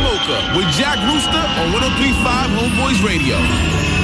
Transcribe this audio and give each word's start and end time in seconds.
Mocha 0.00 0.54
with 0.56 0.68
Jack 0.72 0.98
Rooster 1.04 1.42
on 1.60 1.72
1035 1.72 2.50
Homeboyz 2.50 3.04
Radio. 3.04 4.01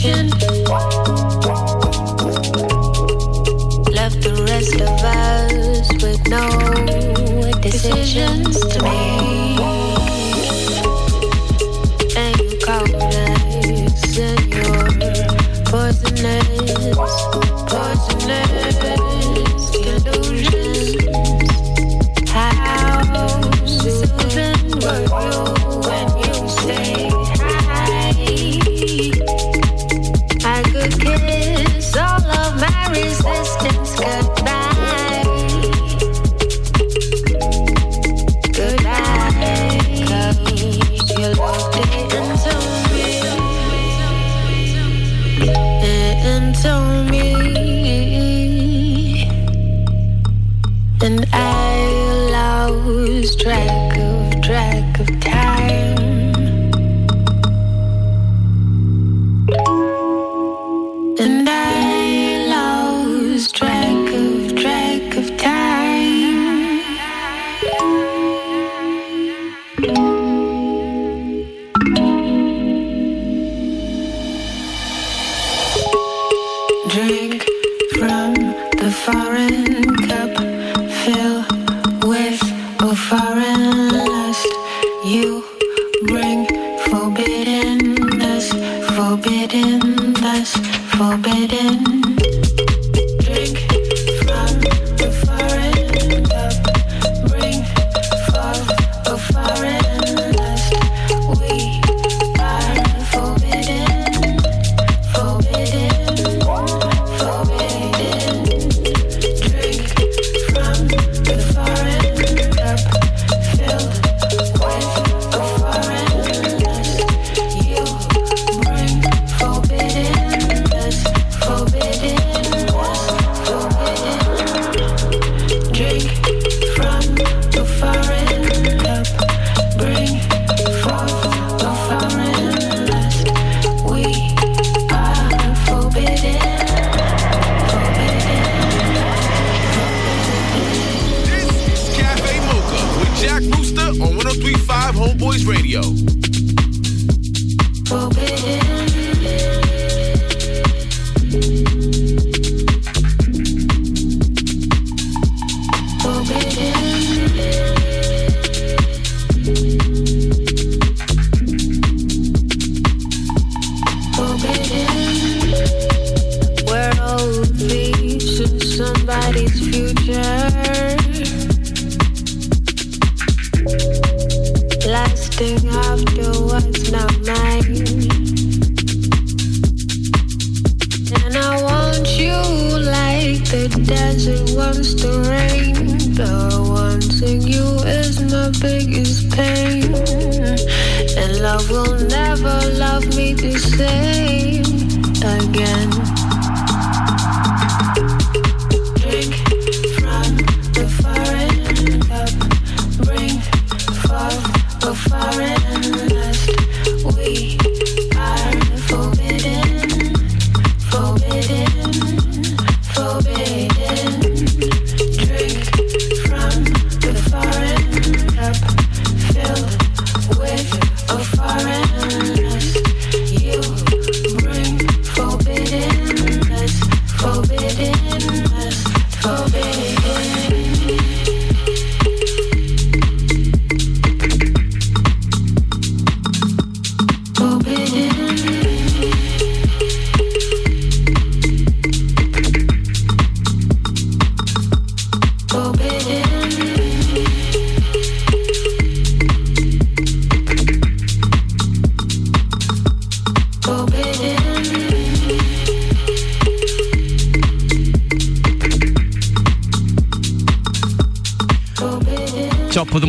passion. 0.00 0.57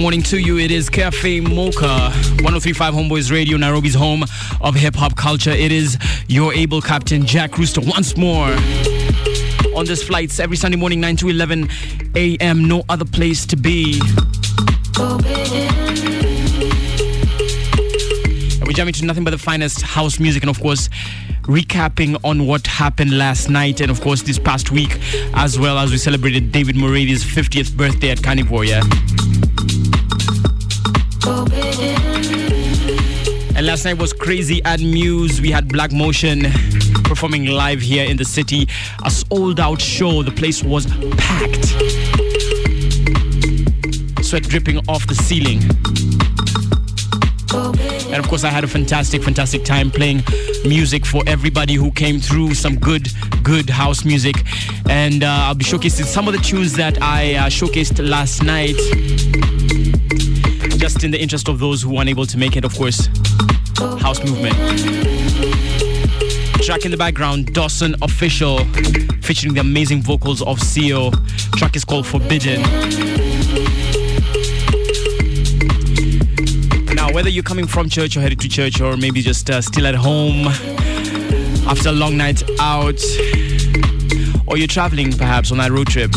morning 0.10 0.24
to 0.24 0.40
you. 0.40 0.58
It 0.58 0.72
is 0.72 0.90
Cafe 0.90 1.40
Mocha, 1.40 2.10
1035 2.42 2.96
Homeboyz 2.96 3.32
Radio, 3.32 3.58
Nairobi's 3.58 3.94
home 3.94 4.24
of 4.60 4.74
hip 4.74 4.96
hop 4.96 5.16
culture. 5.16 5.52
It 5.52 5.72
is 5.72 6.00
your 6.28 6.52
able 6.52 6.82
captain, 6.82 7.28
Jack 7.28 7.60
Rooster, 7.60 7.82
once 7.82 8.18
more 8.18 8.48
on 9.76 9.86
this 9.86 10.02
flights 10.02 10.40
every 10.40 10.58
Sunday 10.58 10.78
morning, 10.78 11.00
9 11.00 11.16
to 11.18 11.30
11 11.30 11.70
a.m. 12.16 12.68
No 12.68 12.84
other 12.90 13.06
place 13.06 13.46
to 13.46 13.56
be. 13.56 14.02
And 18.58 18.66
we're 18.66 18.74
jamming 18.74 18.96
to 18.96 19.06
nothing 19.06 19.24
but 19.24 19.30
the 19.30 19.38
finest 19.38 19.84
house 19.84 20.20
music 20.20 20.42
and, 20.42 20.50
of 20.50 20.60
course, 20.60 20.90
recapping 21.44 22.20
on 22.24 22.48
what 22.48 22.66
happened 22.66 23.16
last 23.16 23.48
night 23.48 23.80
and, 23.80 23.92
of 23.92 24.02
course, 24.02 24.24
this 24.24 24.40
past 24.40 24.72
week, 24.72 24.98
as 25.36 25.60
well 25.60 25.78
as 25.78 25.92
we 25.92 26.00
celebrated 26.00 26.52
David 26.52 26.76
Moradi's 26.76 27.24
50th 27.24 27.78
birthday 27.78 28.10
at 28.10 28.24
Carnivore, 28.24 28.66
yeah? 28.66 28.82
And 33.56 33.68
last 33.68 33.86
night 33.86 34.00
was 34.00 34.14
crazy 34.14 34.64
at 34.66 34.80
Muse. 34.80 35.40
We 35.42 35.52
had 35.52 35.68
Black 35.68 35.92
Motion 35.92 36.48
performing 37.04 37.46
live 37.46 37.82
here 37.82 38.04
in 38.10 38.18
the 38.18 38.26
city. 38.26 38.68
A 39.06 39.12
sold 39.12 39.60
out 39.60 39.80
show. 39.80 40.24
The 40.24 40.32
place 40.32 40.64
was 40.64 40.88
packed. 41.18 41.66
Sweat 44.26 44.42
dripping 44.44 44.80
off 44.88 45.06
the 45.06 45.14
ceiling. 45.14 45.62
And 48.12 48.16
of 48.16 48.28
course, 48.28 48.44
I 48.44 48.50
had 48.50 48.64
a 48.64 48.68
fantastic, 48.68 49.22
fantastic 49.22 49.64
time 49.64 49.92
playing 49.92 50.24
music 50.66 51.06
for 51.06 51.22
everybody 51.28 51.76
who 51.76 51.92
came 51.92 52.20
through. 52.20 52.56
Some 52.56 52.80
good, 52.80 53.08
good 53.44 53.70
house 53.70 54.04
music. 54.04 54.36
And 54.90 55.24
uh, 55.24 55.28
I'll 55.28 55.54
be 55.54 55.64
showcasing 55.64 56.06
some 56.06 56.28
of 56.28 56.34
the 56.34 56.40
tunes 56.40 56.74
that 56.74 57.00
I 57.04 57.36
uh, 57.36 57.50
showcased 57.50 58.04
last 58.10 58.42
night. 58.42 58.78
Just 60.90 61.04
in 61.04 61.12
the 61.12 61.22
interest 61.22 61.48
of 61.48 61.60
those 61.60 61.84
who 61.84 61.92
weren't 61.92 62.10
able 62.10 62.26
to 62.26 62.36
make 62.36 62.58
it, 62.58 62.66
of 62.66 62.76
course. 62.76 63.10
House 64.02 64.24
movement. 64.26 64.56
Track 66.64 66.84
in 66.84 66.90
the 66.90 66.98
background, 66.98 67.54
Dawson 67.54 67.94
Official, 68.02 68.66
featuring 69.22 69.54
the 69.54 69.60
amazing 69.62 70.02
vocals 70.02 70.42
of 70.42 70.58
CEO. 70.58 71.14
Track 71.58 71.76
is 71.76 71.86
called 71.86 72.08
Forbidden. 72.08 72.64
Now, 76.96 77.14
whether 77.14 77.30
you're 77.30 77.44
coming 77.44 77.68
from 77.68 77.88
church 77.88 78.18
or 78.18 78.22
headed 78.22 78.40
to 78.40 78.50
church, 78.50 78.82
or 78.82 78.98
maybe 78.98 79.22
just 79.22 79.48
uh, 79.52 79.62
still 79.62 79.86
at 79.86 79.94
home 79.94 80.48
after 81.68 81.90
a 81.90 81.92
long 81.92 82.18
night 82.18 82.42
out, 82.60 83.00
or 84.48 84.58
you're 84.58 84.68
traveling 84.68 85.12
perhaps 85.12 85.52
on 85.52 85.60
that 85.60 85.70
road 85.70 85.86
trip, 85.86 86.12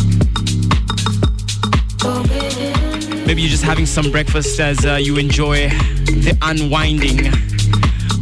maybe 3.26 3.42
you're 3.42 3.50
just 3.50 3.64
having 3.64 3.86
some 3.86 4.10
breakfast 4.10 4.58
as 4.60 4.84
uh, 4.84 4.94
you 4.94 5.16
enjoy 5.18 5.68
the 6.06 6.36
unwinding 6.42 7.28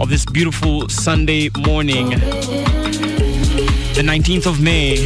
of 0.00 0.09
this 0.09 0.25
beautiful 0.25 0.88
Sunday 0.88 1.50
morning, 1.59 2.11
the 3.95 4.02
19th 4.02 4.47
of 4.47 4.61
May. 4.61 4.97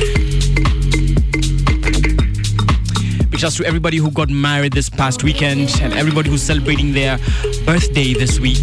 Big 3.30 3.40
to 3.40 3.64
everybody 3.66 3.96
who 3.96 4.10
got 4.10 4.30
married 4.30 4.72
this 4.72 4.88
past 4.88 5.24
weekend 5.24 5.70
and 5.80 5.92
everybody 5.94 6.30
who's 6.30 6.42
celebrating 6.42 6.92
their 6.92 7.18
birthday 7.66 8.14
this 8.14 8.38
week. 8.38 8.62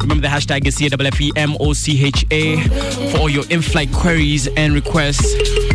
Remember 0.00 0.22
the 0.22 0.28
hashtag 0.28 0.66
is 0.66 0.76
CAFFEMOCHA 0.76 1.10
for 3.12 3.18
all 3.18 3.28
your 3.28 3.44
in-flight 3.50 3.92
queries 3.92 4.48
and 4.56 4.74
requests. 4.74 5.71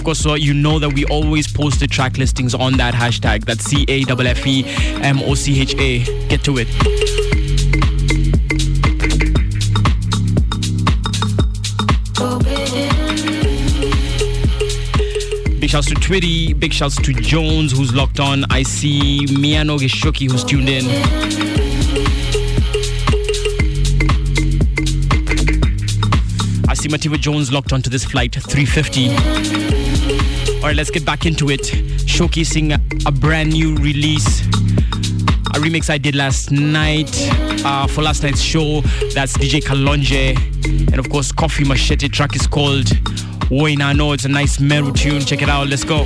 Of 0.00 0.04
course, 0.04 0.20
so 0.20 0.32
you 0.32 0.54
know 0.54 0.78
that 0.78 0.94
we 0.94 1.04
always 1.04 1.46
post 1.46 1.78
the 1.78 1.86
track 1.86 2.16
listings 2.16 2.54
on 2.54 2.78
that 2.78 2.94
hashtag. 2.94 3.44
That's 3.44 3.62
C 3.64 3.84
A 3.86 4.00
F 4.08 4.18
F 4.18 4.46
E 4.46 4.64
M 5.02 5.20
O 5.20 5.34
C 5.34 5.60
H 5.60 5.74
A. 5.74 6.26
Get 6.28 6.42
to 6.44 6.56
it. 6.56 6.68
Big 15.60 15.68
shouts 15.68 15.88
to 15.88 15.94
Twitty. 15.96 16.58
Big 16.58 16.72
shouts 16.72 16.96
to 16.96 17.12
Jones, 17.12 17.72
who's 17.72 17.94
locked 17.94 18.20
on. 18.20 18.46
I 18.50 18.62
see 18.62 19.26
Miano 19.26 19.78
Gishoki, 19.78 20.30
who's 20.30 20.44
tuned 20.44 20.70
in. 20.70 20.86
I 26.66 26.72
see 26.72 26.88
Mativa 26.88 27.20
Jones 27.20 27.52
locked 27.52 27.74
onto 27.74 27.90
this 27.90 28.06
flight 28.06 28.34
350. 28.34 29.69
All 30.60 30.66
right, 30.66 30.76
let's 30.76 30.90
get 30.90 31.06
back 31.06 31.24
into 31.24 31.48
it. 31.48 31.60
Showcasing 32.04 33.06
a 33.06 33.10
brand 33.10 33.54
new 33.54 33.76
release. 33.76 34.42
A 34.42 35.58
remix 35.58 35.88
I 35.88 35.96
did 35.96 36.14
last 36.14 36.50
night 36.50 37.10
uh, 37.64 37.86
for 37.86 38.02
last 38.02 38.22
night's 38.22 38.42
show. 38.42 38.82
That's 39.14 39.38
DJ 39.38 39.62
Kalonje. 39.62 40.36
And 40.92 40.98
of 40.98 41.08
course, 41.08 41.32
Coffee 41.32 41.64
Machete 41.64 42.10
track 42.10 42.36
is 42.36 42.46
called 42.46 42.84
Woina. 43.48 43.96
No, 43.96 44.12
it's 44.12 44.26
a 44.26 44.28
nice 44.28 44.60
Meru 44.60 44.92
tune. 44.92 45.22
Check 45.22 45.40
it 45.40 45.48
out. 45.48 45.68
Let's 45.68 45.82
go. 45.82 46.04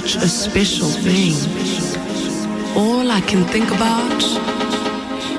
such 0.00 0.16
a 0.16 0.28
special 0.28 0.88
thing. 0.88 1.34
All 2.76 3.12
I 3.12 3.20
can 3.20 3.44
think 3.44 3.68
about 3.70 4.22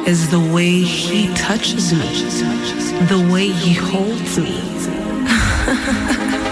is 0.08 0.30
the 0.30 0.40
way 0.40 0.80
he 0.80 1.28
touches 1.34 1.92
me, 1.92 2.08
the 3.08 3.30
way 3.30 3.50
he 3.50 3.74
holds 3.74 4.38
me. 4.40 4.62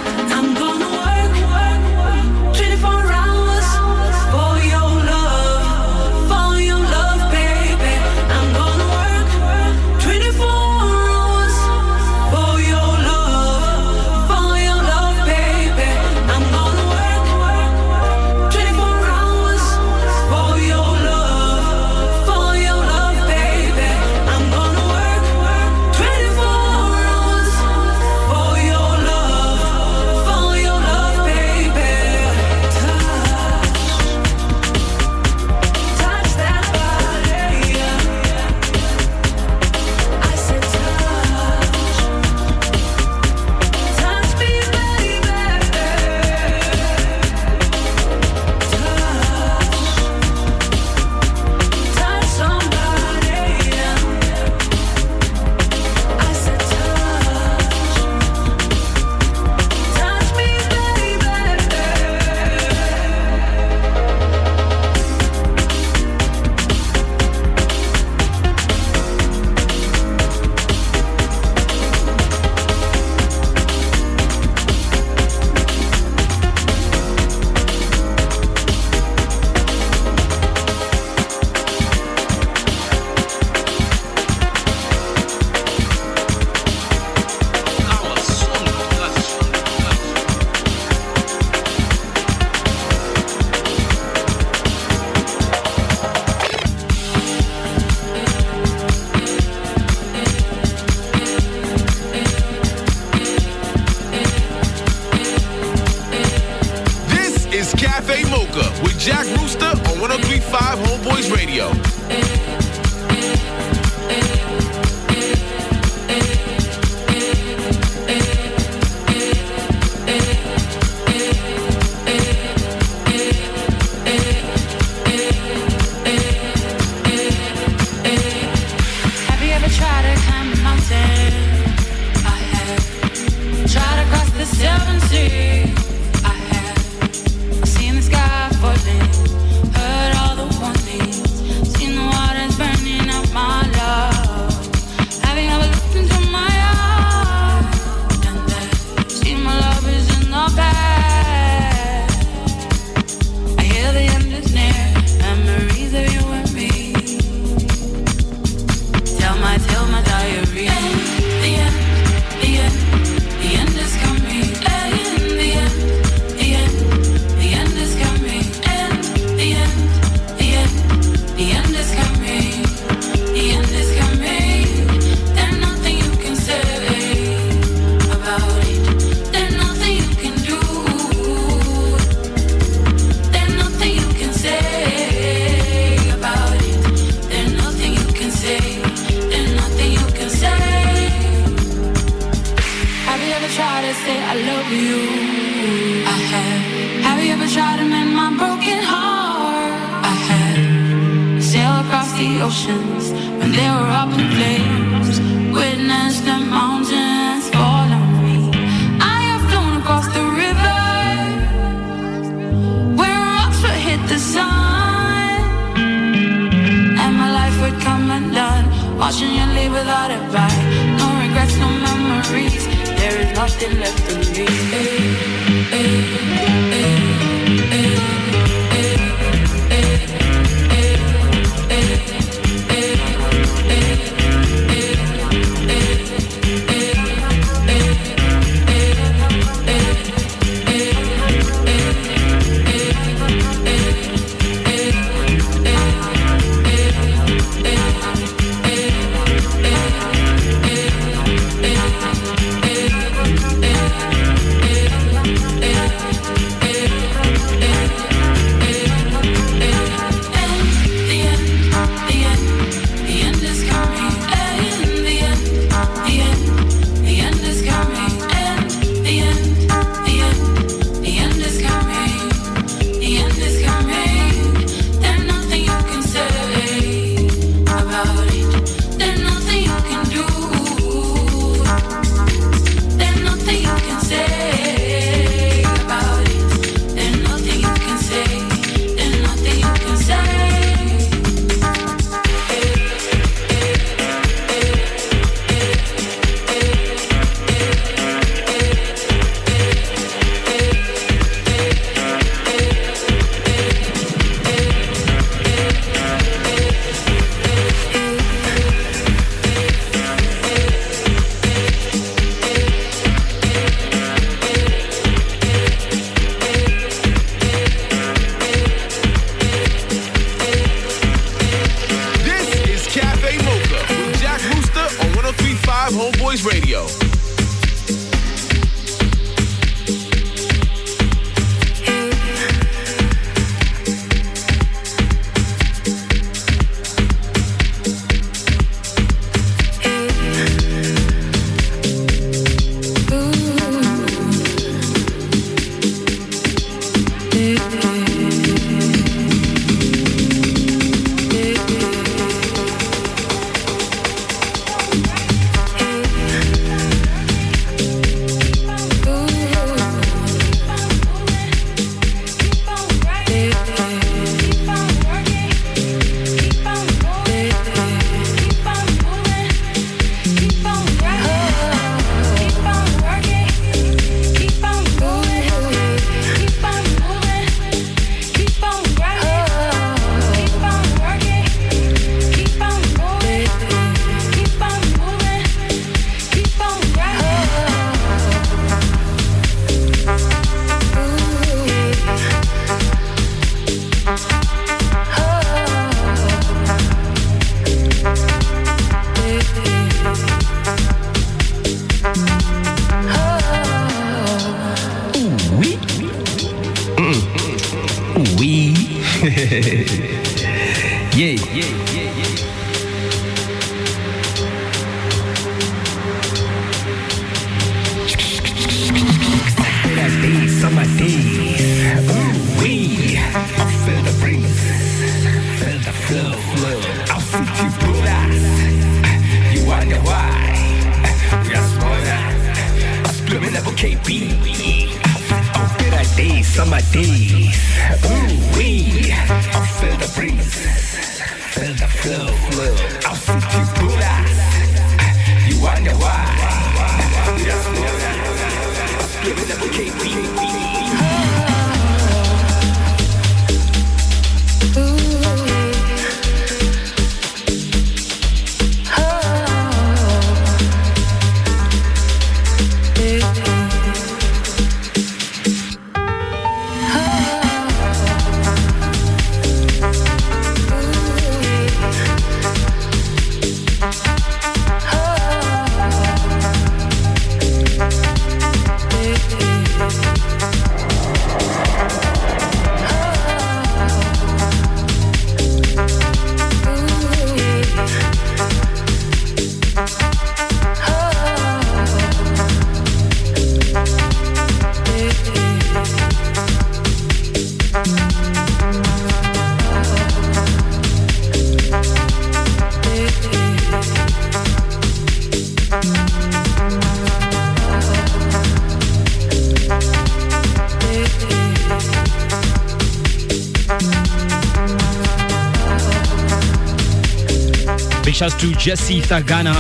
Shouts 518.24 518.39
to 518.39 518.53
Jesse 518.53 519.01
Thagana, 519.01 519.53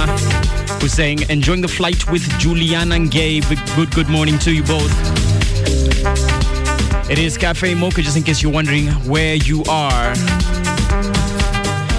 who's 0.79 0.93
saying, 0.93 1.29
enjoying 1.29 1.59
the 1.59 1.67
flight 1.67 2.09
with 2.09 2.21
Julian 2.39 2.93
and 2.93 3.11
Gabe. 3.11 3.43
Good, 3.75 3.93
good 3.93 4.07
morning 4.07 4.39
to 4.39 4.53
you 4.53 4.63
both. 4.63 4.89
It 7.11 7.19
is 7.19 7.37
Cafe 7.37 7.73
Mocha, 7.73 8.01
just 8.01 8.15
in 8.15 8.23
case 8.23 8.41
you're 8.41 8.53
wondering 8.53 8.87
where 9.05 9.35
you 9.35 9.65
are. 9.67 10.13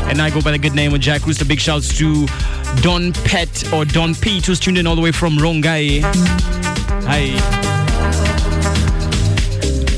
And 0.09 0.23
I 0.23 0.31
go 0.33 0.41
by 0.41 0.53
the 0.53 0.59
good 0.59 0.75
name 0.75 0.95
of 0.95 1.01
Jack 1.01 1.27
Rooster. 1.27 1.45
Big 1.45 1.61
shouts 1.61 1.99
to 1.99 2.27
Don 2.81 3.13
Pet 3.13 3.71
or 3.71 3.85
Don 3.85 4.15
Pete, 4.15 4.47
who's 4.47 4.59
tuned 4.59 4.79
in 4.79 4.87
all 4.87 4.97
the 4.97 5.03
way 5.03 5.13
from 5.13 5.37
Rongai. 5.37 6.01
Hi. 7.05 7.35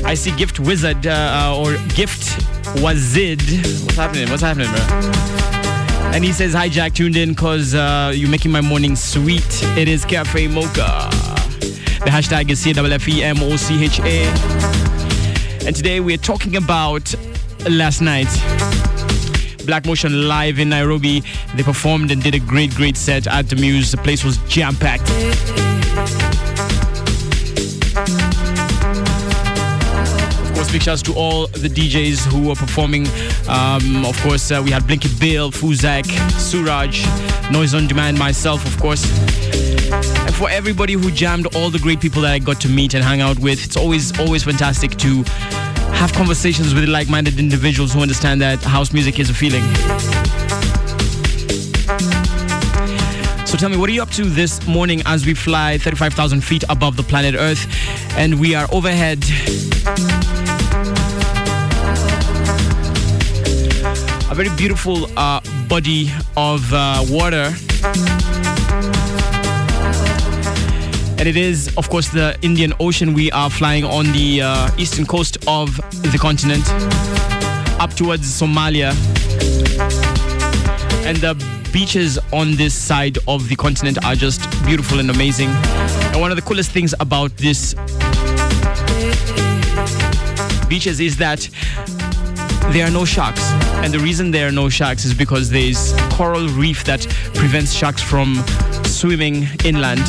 I 0.05 0.15
see 0.15 0.35
Gift 0.35 0.59
Wizard 0.59 1.07
uh, 1.07 1.55
or 1.57 1.77
Gift 1.95 2.37
Wazid. 2.81 3.39
What's 3.85 3.95
happening? 3.95 4.29
What's 4.29 4.41
happening, 4.41 4.67
bro? 4.69 5.56
And 6.13 6.23
he 6.23 6.31
says, 6.31 6.53
Hi, 6.53 6.69
Jack, 6.69 6.93
tuned 6.93 7.15
in 7.15 7.29
because 7.29 7.75
uh, 7.75 8.11
you're 8.15 8.29
making 8.29 8.51
my 8.51 8.61
morning 8.61 8.95
sweet. 8.95 9.45
It 9.77 9.87
is 9.87 10.05
Cafe 10.05 10.47
Mocha. 10.47 11.09
The 12.03 12.11
hashtag 12.11 12.49
is 12.49 12.59
C-W-F-E-M-O-C-H-A. 12.59 14.23
And 15.67 15.75
today 15.75 15.99
we're 15.99 16.17
talking 16.17 16.55
about 16.55 17.13
last 17.69 18.01
night. 18.01 18.27
Black 19.65 19.85
Motion 19.85 20.27
live 20.27 20.59
in 20.59 20.69
Nairobi. 20.69 21.21
They 21.55 21.63
performed 21.63 22.09
and 22.11 22.23
did 22.23 22.33
a 22.33 22.39
great, 22.39 22.73
great 22.73 22.95
set 22.95 23.27
at 23.27 23.49
the 23.49 23.57
Muse. 23.57 23.91
The 23.91 23.97
place 23.97 24.23
was 24.23 24.37
jam 24.47 24.75
packed. 24.75 25.66
Course, 30.67 30.73
big 30.73 30.83
shouts 30.83 31.01
to 31.01 31.13
all 31.13 31.47
the 31.47 31.69
DJs 31.69 32.25
who 32.31 32.47
were 32.47 32.55
performing. 32.55 33.07
Um, 33.47 34.05
of 34.05 34.19
course, 34.21 34.51
uh, 34.51 34.61
we 34.63 34.71
had 34.71 34.85
Blinky 34.85 35.09
Bill, 35.19 35.51
Fuzak, 35.51 36.05
Suraj, 36.31 37.05
Noise 37.51 37.73
on 37.73 37.87
Demand, 37.87 38.17
myself, 38.17 38.65
of 38.65 38.77
course. 38.79 39.05
And 40.25 40.35
for 40.35 40.49
everybody 40.49 40.93
who 40.93 41.11
jammed, 41.11 41.55
all 41.55 41.69
the 41.69 41.79
great 41.79 42.01
people 42.01 42.21
that 42.23 42.33
I 42.33 42.39
got 42.39 42.59
to 42.61 42.69
meet 42.69 42.95
and 42.95 43.03
hang 43.03 43.21
out 43.21 43.39
with, 43.39 43.63
it's 43.63 43.77
always, 43.77 44.17
always 44.19 44.43
fantastic 44.43 44.91
to 44.97 45.23
have 45.93 46.11
conversations 46.13 46.73
with 46.73 46.85
like-minded 46.89 47.39
individuals 47.39 47.93
who 47.93 48.01
understand 48.01 48.41
that 48.41 48.59
house 48.63 48.91
music 48.91 49.19
is 49.19 49.29
a 49.29 49.33
feeling. 49.33 49.63
So 53.45 53.57
tell 53.57 53.69
me, 53.69 53.77
what 53.77 53.89
are 53.89 53.93
you 53.93 54.01
up 54.01 54.11
to 54.11 54.25
this 54.25 54.67
morning 54.67 55.01
as 55.05 55.25
we 55.25 55.33
fly 55.33 55.77
35,000 55.77 56.41
feet 56.41 56.63
above 56.67 56.97
the 56.97 57.03
planet 57.03 57.35
Earth 57.35 57.65
and 58.17 58.39
we 58.39 58.55
are 58.55 58.67
overhead? 58.73 59.23
A 64.29 64.35
very 64.35 64.49
beautiful 64.57 65.07
uh, 65.17 65.39
body 65.69 66.11
of 66.35 66.73
uh, 66.73 67.03
water. 67.09 67.53
And 71.17 71.27
it 71.27 71.37
is, 71.37 71.73
of 71.77 71.89
course, 71.89 72.09
the 72.09 72.37
Indian 72.41 72.73
Ocean. 72.79 73.13
We 73.13 73.31
are 73.31 73.49
flying 73.49 73.85
on 73.85 74.05
the 74.11 74.41
uh, 74.41 74.69
eastern 74.77 75.05
coast 75.05 75.37
of 75.47 75.77
the 76.11 76.17
continent, 76.19 76.63
up 77.79 77.93
towards 77.93 78.23
Somalia. 78.23 78.91
And 81.05 81.17
the 81.17 81.35
beaches 81.71 82.19
on 82.33 82.55
this 82.55 82.73
side 82.73 83.17
of 83.29 83.47
the 83.47 83.55
continent 83.55 84.03
are 84.03 84.15
just 84.15 84.41
beautiful 84.65 84.99
and 84.99 85.09
amazing. 85.09 85.49
And 86.11 86.19
one 86.19 86.31
of 86.31 86.35
the 86.35 86.43
coolest 86.43 86.71
things 86.71 86.93
about 86.99 87.35
this 87.37 87.75
beaches 90.67 90.99
is 90.99 91.15
that 91.15 91.49
there 92.73 92.85
are 92.85 92.91
no 92.91 93.05
sharks. 93.05 93.41
And 93.83 93.93
the 93.93 93.99
reason 93.99 94.31
there 94.31 94.47
are 94.47 94.51
no 94.51 94.69
sharks 94.69 95.05
is 95.05 95.13
because 95.13 95.49
there's 95.49 95.93
coral 96.11 96.47
reef 96.49 96.83
that 96.85 97.01
prevents 97.33 97.73
sharks 97.73 98.01
from 98.01 98.35
swimming 98.83 99.47
inland. 99.63 100.05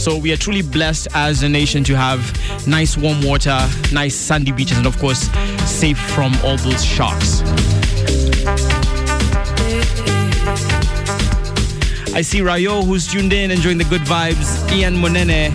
So 0.00 0.18
we 0.18 0.32
are 0.32 0.36
truly 0.36 0.62
blessed 0.62 1.08
as 1.14 1.42
a 1.42 1.48
nation 1.48 1.82
to 1.84 1.96
have 1.96 2.20
nice 2.66 2.96
warm 2.96 3.22
water, 3.22 3.58
nice 3.92 4.14
sandy 4.14 4.52
beaches, 4.52 4.76
and 4.76 4.86
of 4.86 4.98
course, 4.98 5.30
safe 5.64 5.98
from 5.98 6.34
all 6.44 6.56
those 6.58 6.84
sharks. 6.84 7.42
I 12.14 12.22
see 12.22 12.42
Rayo 12.42 12.82
who's 12.82 13.08
tuned 13.08 13.32
in, 13.32 13.50
enjoying 13.50 13.78
the 13.78 13.84
good 13.84 14.02
vibes, 14.02 14.70
Ian 14.70 14.94
Monene, 14.96 15.50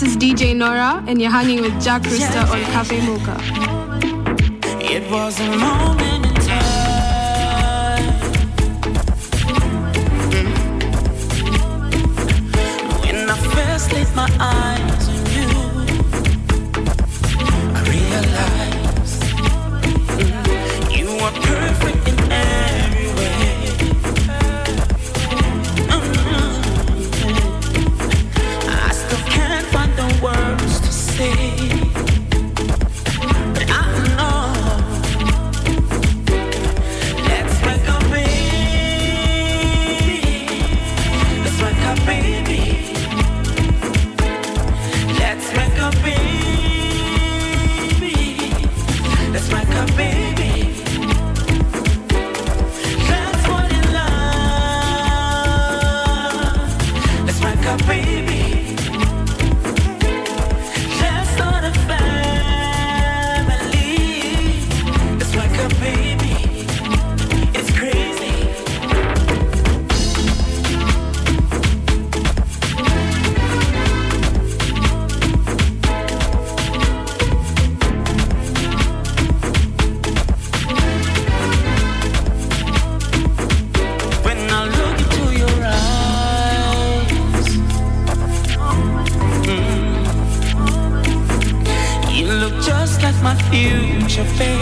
This 0.00 0.12
is 0.12 0.16
DJ 0.16 0.56
Nora, 0.56 1.04
and 1.06 1.20
you're 1.20 1.30
hanging 1.30 1.60
with 1.60 1.78
Jack 1.78 2.02
Rooster 2.04 2.38
on 2.38 2.62
Cafe 2.72 3.02
Mocha. 3.06 3.36
It 4.80 5.10
was 5.10 5.38
a 5.38 5.50
moment 5.58 6.24
in 6.24 6.34
time 6.36 8.06
when 13.02 13.28
I 13.28 13.36
first 13.52 13.92
my 14.16 14.26
eyes. 14.40 14.79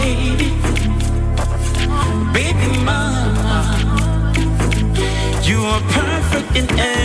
baby, 0.09 0.49
baby 2.33 2.67
mama. 2.83 3.59
You 5.43 5.59
are 5.71 5.81
perfect 5.81 6.57
in 6.57 6.79
every 6.79 6.98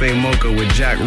cafe 0.00 0.14
mocha 0.14 0.50
with 0.50 0.72
Jack 0.72 0.98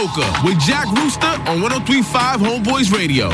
Mocha 0.00 0.32
with 0.46 0.58
Jack 0.60 0.86
Rooster 0.92 1.26
on 1.26 1.60
1035 1.60 2.40
Homeboyz 2.40 2.90
Radio. 2.90 3.28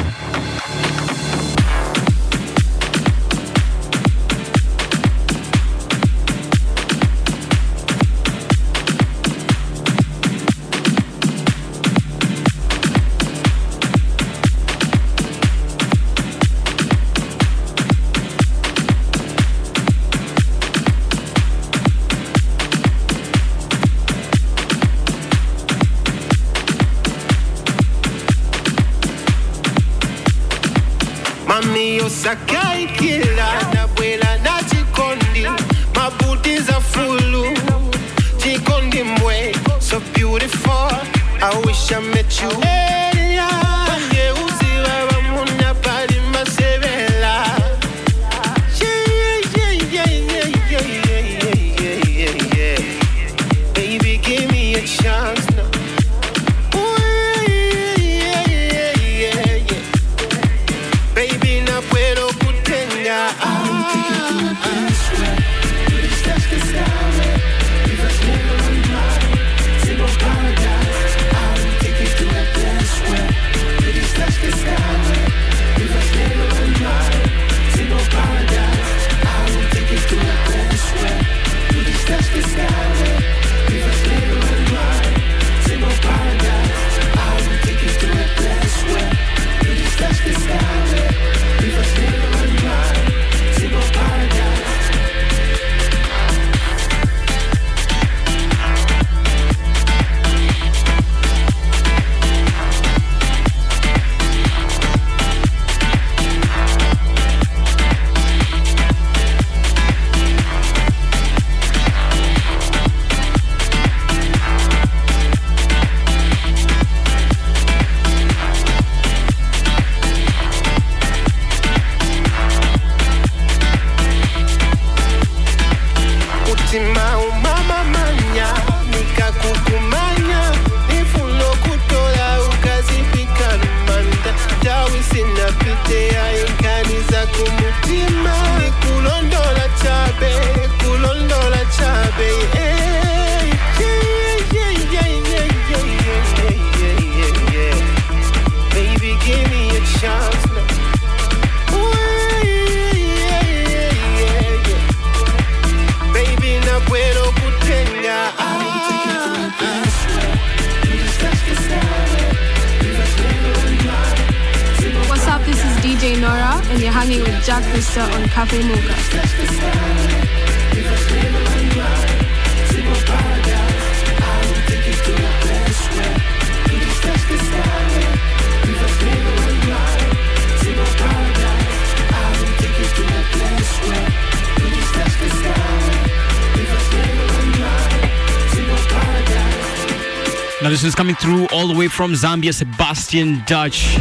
Is 190.86 190.94
coming 190.94 191.16
through 191.16 191.48
all 191.48 191.66
the 191.66 191.76
way 191.76 191.88
from 191.88 192.12
Zambia, 192.12 192.54
Sebastian 192.54 193.42
Dutch. 193.44 193.98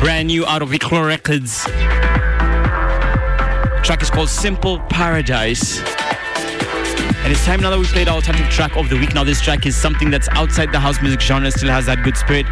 Brand 0.00 0.28
new 0.28 0.46
out 0.46 0.62
of 0.62 0.70
Vicro 0.70 1.06
Records. 1.06 1.64
Track 3.84 4.00
is 4.00 4.08
called 4.08 4.30
Simple 4.30 4.80
Paradise. 4.88 5.80
And 5.80 7.30
it's 7.30 7.44
time 7.44 7.60
now 7.60 7.68
that 7.68 7.78
we 7.78 7.84
played 7.84 8.08
our 8.08 8.14
alternative 8.14 8.48
track 8.48 8.74
of 8.74 8.88
the 8.88 8.96
week. 8.96 9.12
Now 9.12 9.22
this 9.22 9.42
track 9.42 9.66
is 9.66 9.76
something 9.76 10.08
that's 10.08 10.30
outside 10.30 10.72
the 10.72 10.80
house 10.80 11.02
music 11.02 11.20
genre, 11.20 11.50
still 11.50 11.68
has 11.68 11.84
that 11.84 12.02
good 12.02 12.16
spirit, 12.16 12.46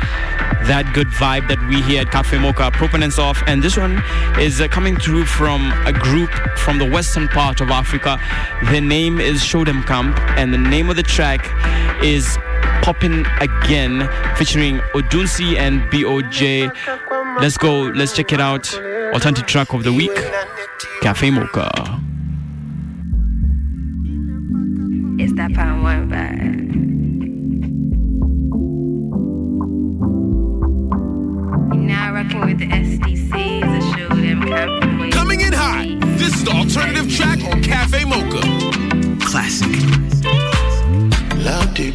that 0.67 0.93
good 0.93 1.07
vibe 1.07 1.49
that 1.49 1.59
we 1.71 1.81
hear 1.81 2.03
at 2.03 2.11
Cafe 2.11 2.37
Mocha, 2.37 2.71
Proponents 2.73 3.19
of. 3.19 3.43
And 3.47 3.63
this 3.63 3.79
one 3.79 4.03
is 4.39 4.61
uh, 4.61 4.69
coming 4.69 4.99
through 4.99 5.25
from 5.25 5.73
a 5.87 5.95
group 5.95 6.31
from 6.59 6.77
the 6.79 6.91
western 6.91 7.27
part 7.29 7.63
of 7.63 7.71
Africa. 7.71 8.21
Their 8.65 8.83
name 8.83 9.19
is 9.19 9.43
Show 9.43 9.65
Dem 9.65 9.83
Camp, 9.85 10.19
and 10.37 10.53
the 10.53 10.59
name 10.59 10.91
of 10.91 10.97
the 10.97 11.03
track 11.03 11.49
is 12.05 12.37
Poppin' 12.87 13.27
Again, 13.41 14.09
featuring 14.37 14.79
Odunsi 14.95 15.57
and 15.57 15.81
BOJ. 15.91 16.71
Let's 17.41 17.59
go, 17.59 17.81
let's 17.81 18.15
check 18.15 18.33
it 18.33 18.41
out. 18.41 18.73
Alternative 19.13 19.45
track 19.45 19.73
of 19.73 19.83
the 19.83 19.93
week, 19.93 20.15
Cafe 21.01 21.31
Mocha. 21.31 21.69
It's 25.19 25.33
that 25.35 25.53
pound 25.53 25.83
one 25.83 26.09
vibe. 26.09 26.75
You're 31.75 31.83
now 31.83 32.15
rocking 32.15 32.41
with 32.47 32.61
the 32.61 32.69
SDCs. 32.69 33.65
I 33.65 33.97
show 33.97 34.15
them 34.15 34.43
camping 34.43 35.11
Coming 35.11 35.41
in 35.41 35.53
hot. 35.53 35.87
This 36.19 36.37
is 36.37 36.45
the 36.45 36.53
alternative 36.53 37.13
track 37.13 37.43
on 37.53 37.65
Cafe 37.65 38.05
Mocha. 38.05 38.43
Classic. 39.27 39.67
Love 41.45 41.75
the 41.75 41.91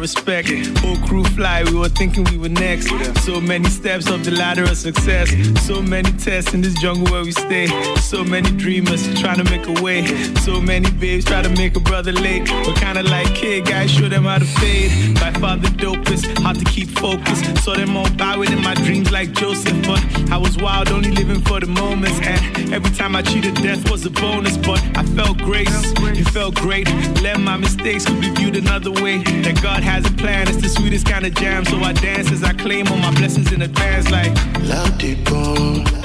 respect 0.00 0.48
it. 0.50 0.66
Whole 0.78 0.96
crew 1.06 1.29
fly, 1.30 1.64
we 1.64 1.74
were 1.74 1.88
thinking 1.88 2.24
we 2.24 2.38
were 2.38 2.48
next. 2.48 2.88
So 3.24 3.40
many 3.40 3.68
steps 3.68 4.08
up 4.10 4.22
the 4.22 4.30
ladder 4.30 4.64
of 4.64 4.76
success. 4.76 5.30
So 5.66 5.82
many 5.82 6.10
tests 6.12 6.54
in 6.54 6.60
this 6.60 6.74
jungle 6.74 7.06
where 7.12 7.24
we 7.24 7.32
stay. 7.32 7.66
So 7.96 8.24
many 8.24 8.50
dreamers 8.50 9.02
trying 9.20 9.38
to 9.38 9.44
make 9.44 9.66
a 9.66 9.82
way. 9.82 10.06
So 10.46 10.60
many 10.60 10.90
babes 10.90 11.24
try 11.24 11.42
to 11.42 11.48
make 11.50 11.76
a 11.76 11.80
brother 11.80 12.12
late. 12.12 12.48
But 12.64 12.76
kinda 12.76 13.02
like 13.02 13.34
kid 13.34 13.66
guys, 13.66 13.90
show 13.90 14.08
them 14.08 14.24
how 14.24 14.38
to 14.38 14.44
fade. 14.44 15.14
By 15.20 15.32
far 15.40 15.56
the 15.56 15.68
dopest, 15.68 16.24
hard 16.42 16.58
to 16.58 16.64
keep 16.64 16.88
focused. 16.98 17.44
Saw 17.64 17.74
them 17.74 17.96
all 17.96 18.10
bowing 18.10 18.52
in 18.52 18.62
my 18.62 18.74
dreams 18.74 19.10
like 19.10 19.32
Joseph. 19.32 19.78
But 19.86 20.02
I 20.30 20.36
was 20.36 20.56
wild, 20.56 20.88
only 20.90 21.10
living 21.10 21.40
for 21.42 21.60
the 21.60 21.66
moments. 21.66 22.18
And 22.20 22.72
every 22.72 22.90
time 22.90 23.14
I 23.16 23.22
cheated, 23.22 23.54
death 23.54 23.90
was 23.90 24.04
a 24.06 24.10
bonus. 24.10 24.56
But 24.56 24.80
I 24.96 25.02
felt 25.16 25.38
grace, 25.38 25.92
it 26.20 26.28
felt 26.30 26.54
great. 26.54 26.86
Let 27.22 27.40
my 27.40 27.56
mistakes 27.56 28.04
could 28.04 28.20
be 28.20 28.30
viewed 28.30 28.56
another 28.56 28.90
way. 28.90 29.18
That 29.44 29.60
God 29.62 29.82
has 29.82 30.04
a 30.06 30.12
plan, 30.12 30.48
it's 30.48 30.60
the 30.60 30.68
sweetest 30.68 31.06
kind 31.06 31.19
of 31.24 31.34
jam. 31.34 31.64
So 31.64 31.78
I 31.78 31.92
dance 31.92 32.30
as 32.30 32.42
I 32.42 32.52
claim 32.52 32.88
all 32.88 32.98
my 32.98 33.14
blessings 33.14 33.52
in 33.52 33.62
advance, 33.62 34.10
like. 34.10 34.32
Love 34.62 35.99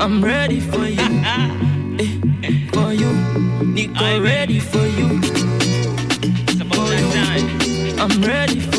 I'm 0.00 0.24
ready 0.24 0.60
for 0.60 0.86
you. 0.86 1.00
Eh, 1.00 2.68
for 2.72 2.92
you. 2.92 3.12
Nico, 3.66 4.20
ready 4.22 4.60
for 4.60 4.86
you. 4.86 5.20
For 6.70 6.94
you. 6.94 7.98
I'm 7.98 8.22
ready 8.22 8.60
for 8.60 8.76
you. 8.76 8.77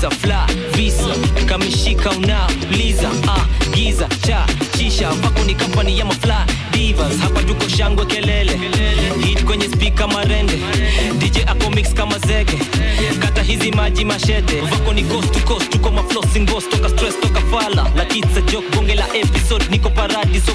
Bisa 0.00 0.10
fla 0.10 0.46
visa. 0.74 1.14
Kamishika 1.46 2.10
unauliza 2.10 3.10
ah, 3.28 3.46
giza 3.74 4.08
cha 4.26 4.46
shisha. 4.78 5.10
Vako 5.10 5.44
ni 5.44 5.54
kampani 5.54 5.98
ya 5.98 6.04
mafla 6.04 6.46
divas. 6.72 7.18
Hapa 7.22 7.42
tuko 7.42 7.68
shangwe 7.68 8.06
kelele. 8.06 8.60
Hit 9.26 9.44
kwenye 9.44 9.68
spika 9.68 10.06
marende. 10.08 10.58
Dj 11.18 11.38
ako 11.46 11.70
mix 11.70 11.94
kama 11.94 12.18
zege. 12.18 12.58
Kata 13.20 13.42
hizi 13.42 13.70
maji 13.72 14.04
mashete 14.04 14.60
vako 14.60 14.92
ni 14.92 15.02
coast 15.02 15.32
to 15.32 15.40
coast 15.40 15.70
tuko 15.70 15.90
maflossing 15.90 16.46
boss 16.46 16.68
toka 16.68 16.88
stress 16.88 17.20
toka 17.20 17.40
fala. 17.40 17.86
Like 17.96 18.18
it's 18.18 18.36
a 18.36 18.42
joke 18.42 18.70
bonge 18.76 18.94
la 18.94 19.06
episode 19.14 19.64
niko 19.70 19.90
paradi 19.90 20.40
so 20.40 20.54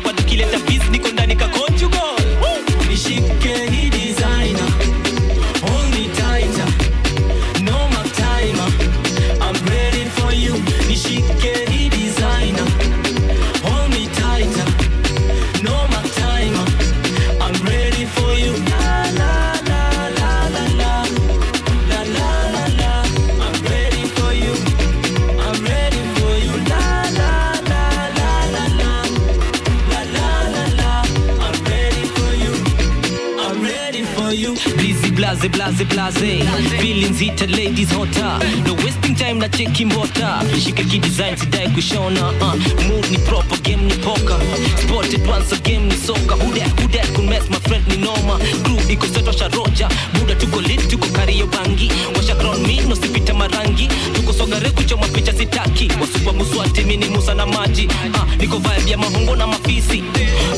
Blase 35.51 35.85
blaze 35.85 35.85
blaze. 35.85 36.73
Feelings 36.81 37.21
a 37.21 37.45
ladies 37.47 37.91
hotter. 37.91 38.39
No 38.65 38.73
wasting 38.83 39.15
time 39.15 39.37
na 39.39 39.47
cheki 39.47 39.85
mbota. 39.85 40.41
Shika 40.59 40.83
ki 40.83 40.99
design 40.99 41.35
sidai 41.37 41.67
kushona. 41.69 42.31
Uh, 42.41 42.55
mood 42.87 43.05
ni 43.11 43.17
proper 43.19 43.57
game 43.61 43.85
ni 43.87 43.93
poker. 43.97 44.39
Spotted 44.81 45.27
once 45.27 45.51
a 45.51 45.57
game 45.61 45.87
ni 45.87 45.95
soka. 45.95 46.35
Who 46.41 46.51
that 46.55 46.69
who 46.79 46.87
that 46.87 47.05
could 47.15 47.29
mess 47.29 47.47
my 47.49 47.59
friend 47.59 47.87
ni 47.87 47.97
noma. 47.97 48.39
Crew 48.63 48.77
iko 48.89 49.05
seto 49.07 49.31
sharoja. 49.31 49.87
Buda 50.13 50.35
tuko 50.35 50.61
lit 50.67 50.79
tuko 50.89 51.07
kario 51.13 51.45
bangi. 51.47 51.89
Washa 52.15 52.35
crown 52.39 52.61
me 52.63 52.81
no 52.87 52.95
sipita 52.95 53.33
marangi. 53.33 53.87
Tuko 54.15 54.33
sogare 54.33 54.69
kuchoma 54.71 55.07
picha 55.13 55.31
sitaki. 55.33 55.87
Wasupa 56.01 56.33
muswati 56.33 56.83
mini 56.83 57.07
musa 57.09 57.33
na 57.35 57.45
maji. 57.45 57.87
Uh, 57.87 58.35
niko 58.39 58.57
vibe 58.57 58.91
ya 58.91 58.97
mahongo 58.97 59.35
na 59.35 59.47
mafisi. 59.47 60.03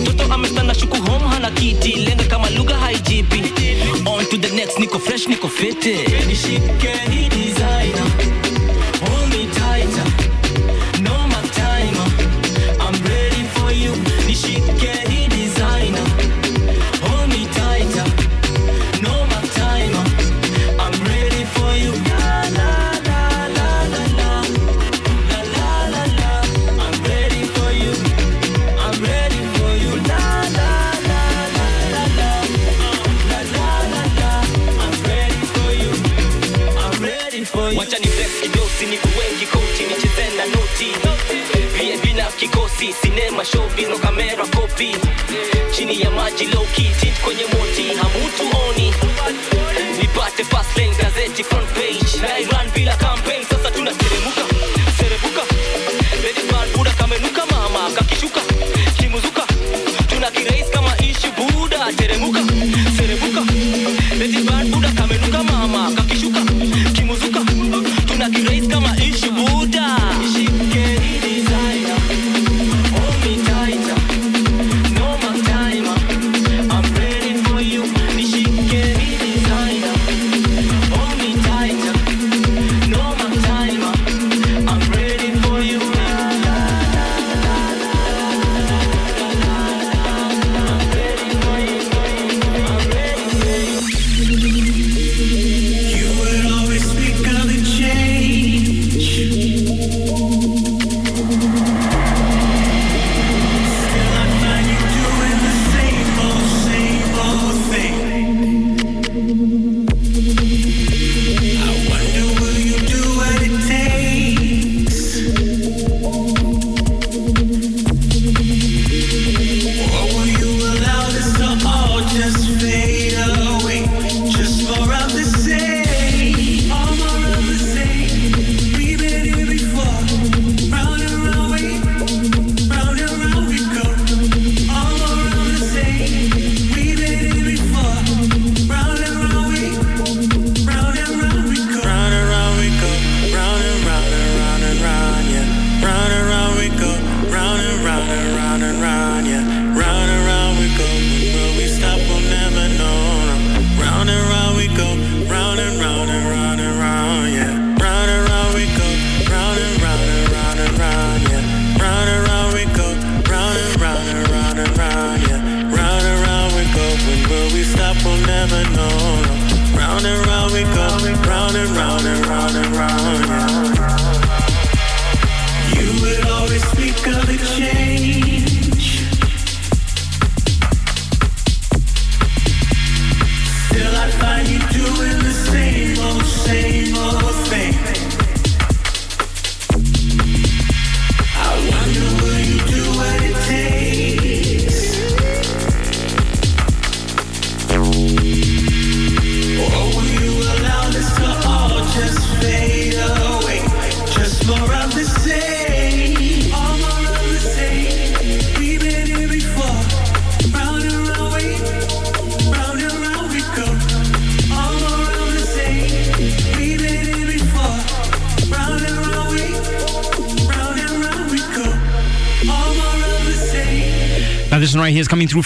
mtoto 0.01 0.33
amestana 0.33 0.73
shuku 0.75 0.95
home 1.11 1.27
hana 1.27 1.51
kiti. 1.51 1.91
Lenga 1.95 2.23
kama 2.23 2.49
lugha 2.49 2.75
haijipi. 2.77 3.43
On 4.07 4.23
to 4.25 4.37
the 4.37 4.49
next, 4.55 4.79
Nico 4.79 4.99
Fresh, 4.99 5.27
Nico 5.27 5.49
Fit. 5.49 5.81
Kenny 5.81 6.33
chic, 6.33 6.61
Kenny 6.79 7.27
designer. 7.27 8.06
showbiz 43.51 43.87
no 43.89 43.97
kamera 43.97 44.45
kopi 44.55 44.95
chini 45.75 46.01
ya 46.01 46.11
maji 46.11 46.45
low 46.45 46.65
key 46.75 46.89
tit 46.99 47.21
kwenye 47.23 47.43
moti. 47.45 47.83
Hamutu 48.01 48.56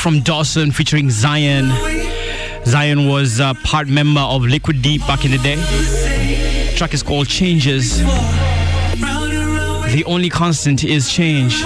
from 0.02 0.22
Dawson 0.22 0.72
featuring 0.72 1.12
Zion. 1.12 1.70
Zion 2.66 3.08
was 3.08 3.40
a 3.40 3.54
part 3.64 3.88
member 3.88 4.20
of 4.20 4.42
Liquid 4.42 4.82
Deep 4.82 5.02
back 5.02 5.26
in 5.26 5.32
the 5.32 5.38
day. 5.38 5.58
The 5.58 6.74
track 6.76 6.96
is 6.96 7.04
called 7.04 7.28
Changes. 7.28 8.00
The 8.00 10.04
only 10.08 10.30
constant 10.30 10.84
is 10.84 11.14
change. 11.14 11.62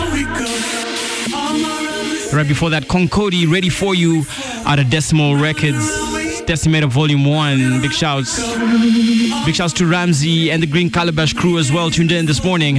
Right 2.33 2.45
before 2.45 2.71
that, 2.71 2.89
Concody, 2.89 3.49
ready 3.49 3.69
for 3.69 3.95
you 3.95 4.25
out 4.65 4.79
of 4.79 4.89
Decimal 4.89 5.37
Records. 5.37 5.89
Decimator 6.45 6.89
Volume 6.89 7.23
1. 7.23 7.81
Big 7.81 7.93
shouts. 7.93 8.37
Big 9.45 9.55
shouts 9.55 9.71
to 9.75 9.85
Ramsey 9.85 10.51
and 10.51 10.61
the 10.61 10.67
Green 10.67 10.89
Calabash 10.89 11.33
crew 11.33 11.57
as 11.57 11.71
well, 11.71 11.89
tuned 11.89 12.11
in 12.11 12.25
this 12.25 12.43
morning. 12.43 12.75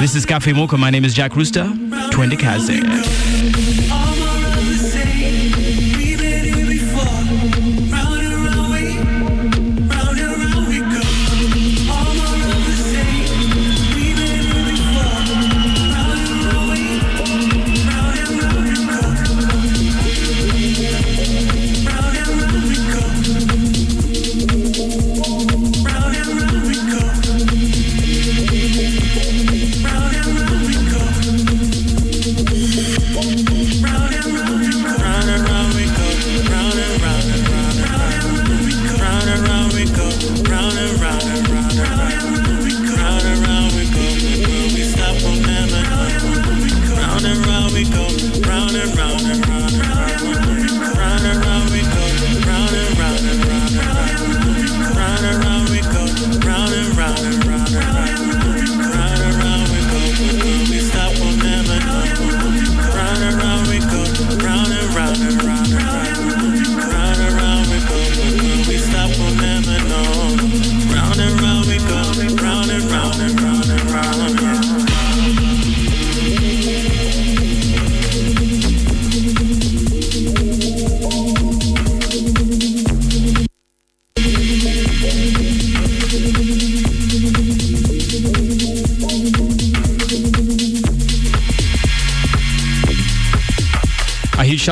This 0.00 0.14
is 0.14 0.24
Cafe 0.24 0.54
Mocha. 0.54 0.78
My 0.78 0.88
name 0.88 1.04
is 1.04 1.12
Jack 1.12 1.36
Rooster. 1.36 1.70
Twenty 2.10 2.36
Kaze. 2.36 3.35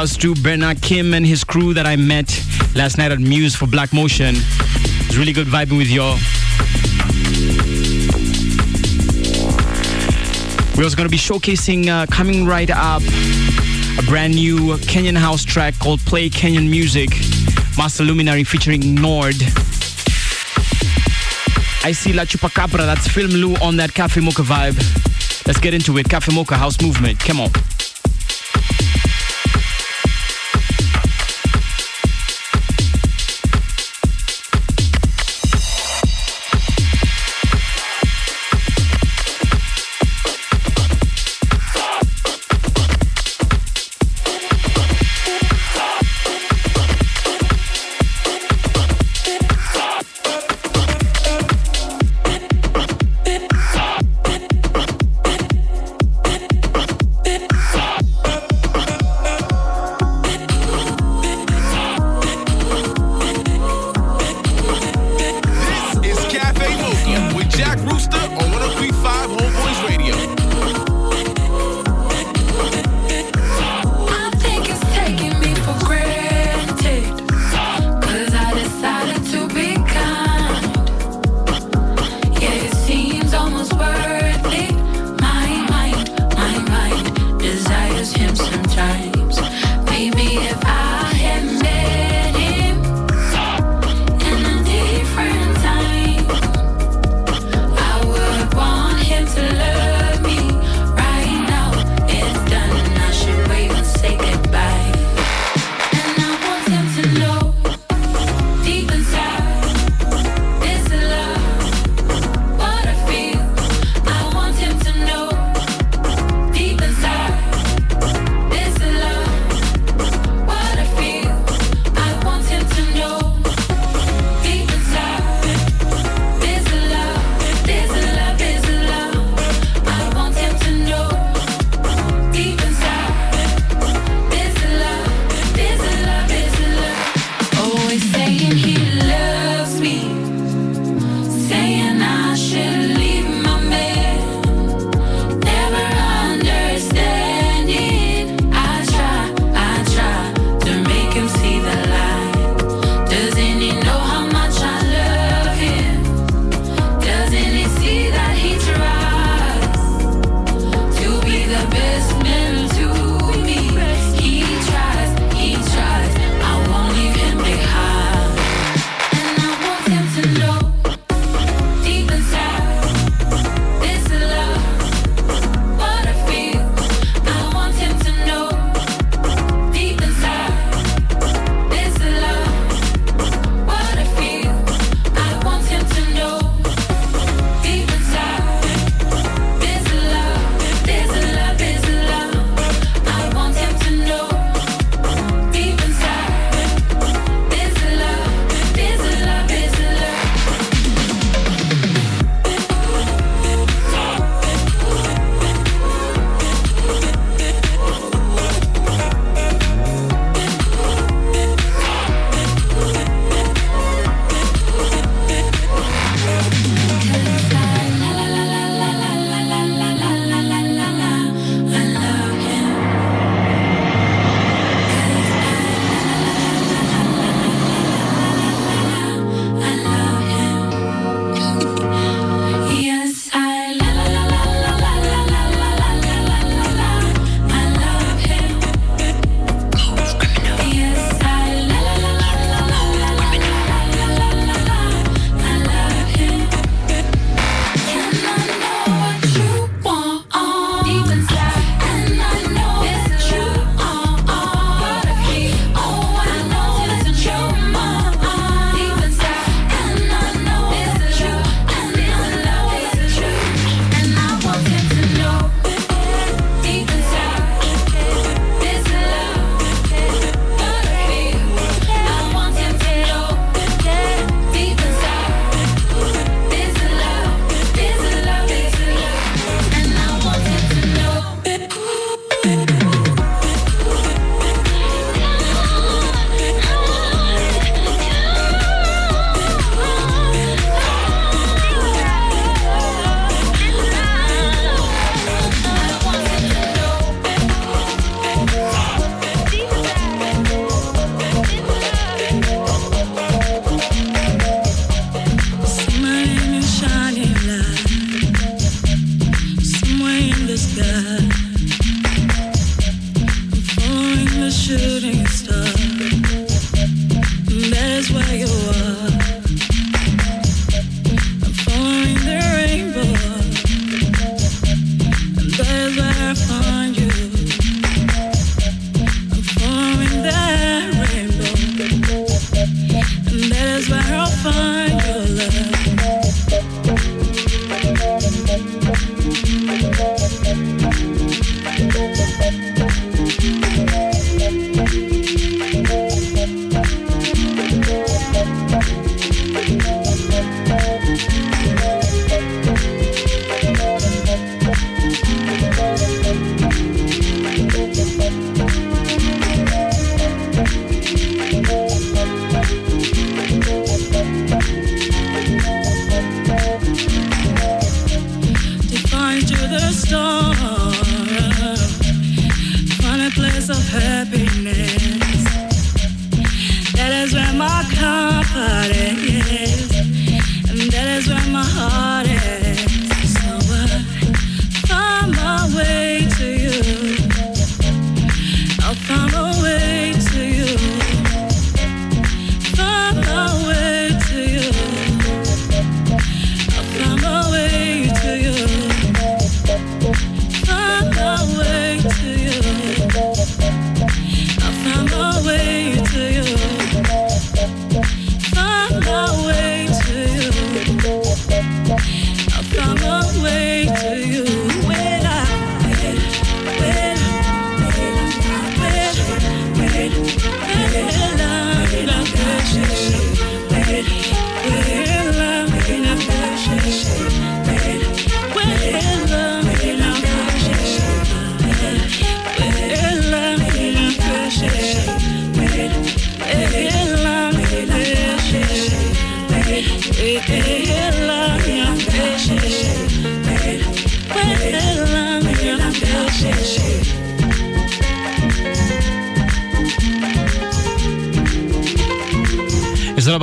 Shouts 0.05 0.17
to 0.19 0.35
Bernard 0.43 0.83
Kim 0.83 1.15
and 1.15 1.27
his 1.27 1.45
crew 1.45 1.73
that 1.73 1.87
I 1.87 1.97
met 1.97 2.29
last 2.75 2.99
night 2.99 3.11
at 3.11 3.21
Muse 3.21 3.55
for 3.55 3.67
Black 3.67 3.93
Motion. 3.95 4.35
It 4.35 5.07
was 5.07 5.17
really 5.17 5.33
good 5.33 5.47
vibing 5.47 5.79
with 5.79 5.89
y'all. 5.89 6.19
We're 10.77 10.85
also 10.85 10.97
going 10.97 11.09
to 11.09 11.11
be 11.11 11.17
showcasing 11.17 11.89
uh, 11.89 12.05
coming 12.07 12.45
right 12.45 12.69
up 12.71 13.03
a 13.99 14.03
brand 14.03 14.35
new 14.35 14.77
Kenyan 14.85 15.17
house 15.17 15.43
track 15.43 15.79
called 15.79 16.01
Play 16.01 16.29
Kenyan 16.29 16.69
Music, 16.69 17.09
Master 17.79 18.05
Luminary 18.05 18.45
featuring 18.45 18.95
Nord. 18.95 19.37
I 21.83 21.93
see 21.93 22.13
La 22.13 22.25
Chupacabra, 22.25 22.85
that's 22.85 23.09
Film 23.09 23.31
Lu 23.31 23.55
on 23.57 23.77
that 23.77 23.95
Cafe 23.95 24.21
Mocha 24.21 24.43
vibe. 24.43 24.77
Let's 25.47 25.61
get 25.61 25.73
into 25.73 25.97
it. 25.97 26.11
Cafe 26.11 26.35
Mocha 26.35 26.57
House 26.57 26.81
Movement. 26.83 27.21
Come 27.21 27.41
on. 27.41 27.74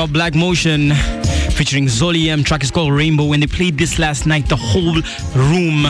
About 0.02 0.14
Black 0.14 0.34
Motion 0.34 0.96
featuring 1.52 1.86
Zoli 1.86 2.28
M. 2.28 2.44
Track 2.44 2.64
is 2.64 2.72
called 2.72 2.92
Rainbow. 2.92 3.26
When 3.26 3.40
they 3.40 3.46
played 3.46 3.78
this 3.78 4.00
last 4.00 4.26
night, 4.26 4.50
the 4.50 4.56
whole 4.56 4.96
room 5.36 5.84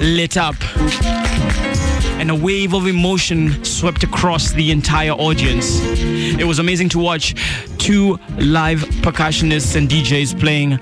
lit 0.00 0.36
up. 0.36 0.54
And 2.20 2.30
a 2.30 2.34
wave 2.36 2.72
of 2.72 2.86
emotion 2.86 3.64
swept 3.64 4.04
across 4.04 4.52
the 4.52 4.70
entire 4.70 5.10
audience. 5.10 5.80
It 5.82 6.46
was 6.46 6.60
amazing 6.60 6.90
to 6.90 7.00
watch 7.00 7.34
two 7.78 8.16
live 8.38 8.80
percussionists 9.02 9.74
and 9.74 9.88
DJs 9.88 10.38
playing 10.38 10.76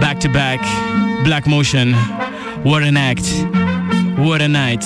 back 0.00 0.20
to 0.20 0.28
back. 0.28 0.60
Black 1.24 1.46
Motion. 1.46 1.94
What 2.62 2.82
an 2.82 2.98
act. 2.98 3.26
What 4.18 4.42
a 4.42 4.48
night. 4.48 4.84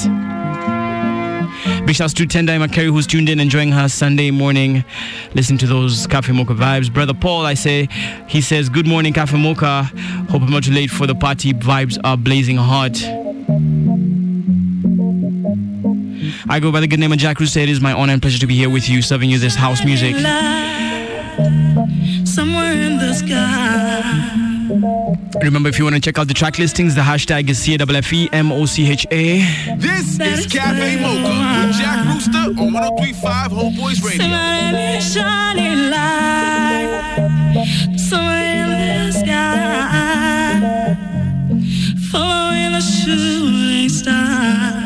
Big 1.86 1.94
shouts 1.94 2.12
to 2.14 2.26
Tendai 2.26 2.58
McCary 2.58 2.86
who's 2.86 3.06
tuned 3.06 3.28
in 3.28 3.38
enjoying 3.38 3.70
her 3.70 3.88
Sunday 3.88 4.32
morning. 4.32 4.84
Listen 5.34 5.56
to 5.58 5.68
those 5.68 6.08
Cafe 6.08 6.32
Mocha 6.32 6.52
vibes. 6.52 6.92
Brother 6.92 7.14
Paul, 7.14 7.46
I 7.46 7.54
say, 7.54 7.88
he 8.26 8.40
says, 8.40 8.68
Good 8.68 8.88
morning, 8.88 9.12
Cafe 9.12 9.40
Mocha. 9.40 9.84
Hope 10.28 10.42
I'm 10.42 10.50
not 10.50 10.64
too 10.64 10.72
late 10.72 10.90
for 10.90 11.06
the 11.06 11.14
party. 11.14 11.52
Vibes 11.52 11.96
are 12.02 12.16
blazing 12.16 12.56
hot. 12.56 13.00
I 16.50 16.58
go 16.58 16.72
by 16.72 16.80
the 16.80 16.88
good 16.88 16.98
name 16.98 17.12
of 17.12 17.18
Jack 17.18 17.38
Rooster. 17.38 17.60
It 17.60 17.68
is 17.68 17.80
my 17.80 17.92
honor 17.92 18.14
and 18.14 18.20
pleasure 18.20 18.40
to 18.40 18.48
be 18.48 18.56
here 18.56 18.68
with 18.68 18.88
you, 18.88 19.00
serving 19.00 19.30
you 19.30 19.38
this 19.38 19.54
house 19.54 19.84
music. 19.84 20.16
Somewhere 22.26 22.72
in 22.72 22.98
the 22.98 23.14
sky. 23.14 24.45
Remember, 25.42 25.68
if 25.68 25.78
you 25.78 25.84
want 25.84 25.94
to 25.96 26.00
check 26.00 26.18
out 26.18 26.28
the 26.28 26.34
track 26.34 26.58
listings, 26.58 26.94
the 26.94 27.00
hashtag 27.00 27.48
is 27.48 27.58
C-A-F-E-M-O-C-H-A. 27.60 29.38
This 29.76 30.20
is 30.20 30.46
Cafe 30.46 31.00
Mocha 31.00 31.66
with 31.66 31.76
Jack 31.76 32.06
Rooster 32.06 32.60
on 32.60 32.72
1035 32.72 33.52
Homeboyz 33.52 34.04
Radio. 34.04 34.22
Somebody 34.22 35.00
shining 35.00 35.90
light. 35.90 36.92
Somewhere 37.96 38.64
in 38.64 38.68
the 39.06 39.12
sky. 39.12 40.96
Following 42.10 42.74
a 42.74 42.80
shooting 42.82 43.88
star. 43.88 44.85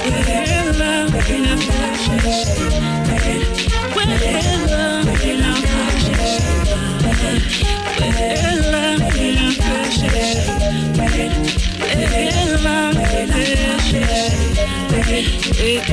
Yeah. 15.61 15.91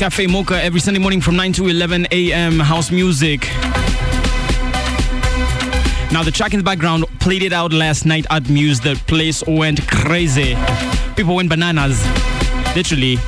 Cafe 0.00 0.26
Mocha 0.28 0.58
every 0.64 0.80
Sunday 0.80 0.98
morning 0.98 1.20
from 1.20 1.36
9 1.36 1.52
to 1.52 1.68
11 1.68 2.06
a.m. 2.10 2.58
House 2.58 2.90
music. 2.90 3.42
Now, 6.10 6.22
the 6.22 6.30
track 6.34 6.54
in 6.54 6.58
the 6.58 6.64
background 6.64 7.04
played 7.20 7.42
it 7.42 7.52
out 7.52 7.74
last 7.74 8.06
night 8.06 8.24
at 8.30 8.48
Muse. 8.48 8.80
The 8.80 8.94
place 9.06 9.44
went 9.46 9.86
crazy. 9.86 10.56
People 11.16 11.36
went 11.36 11.50
bananas. 11.50 12.02
Literally. 12.74 13.18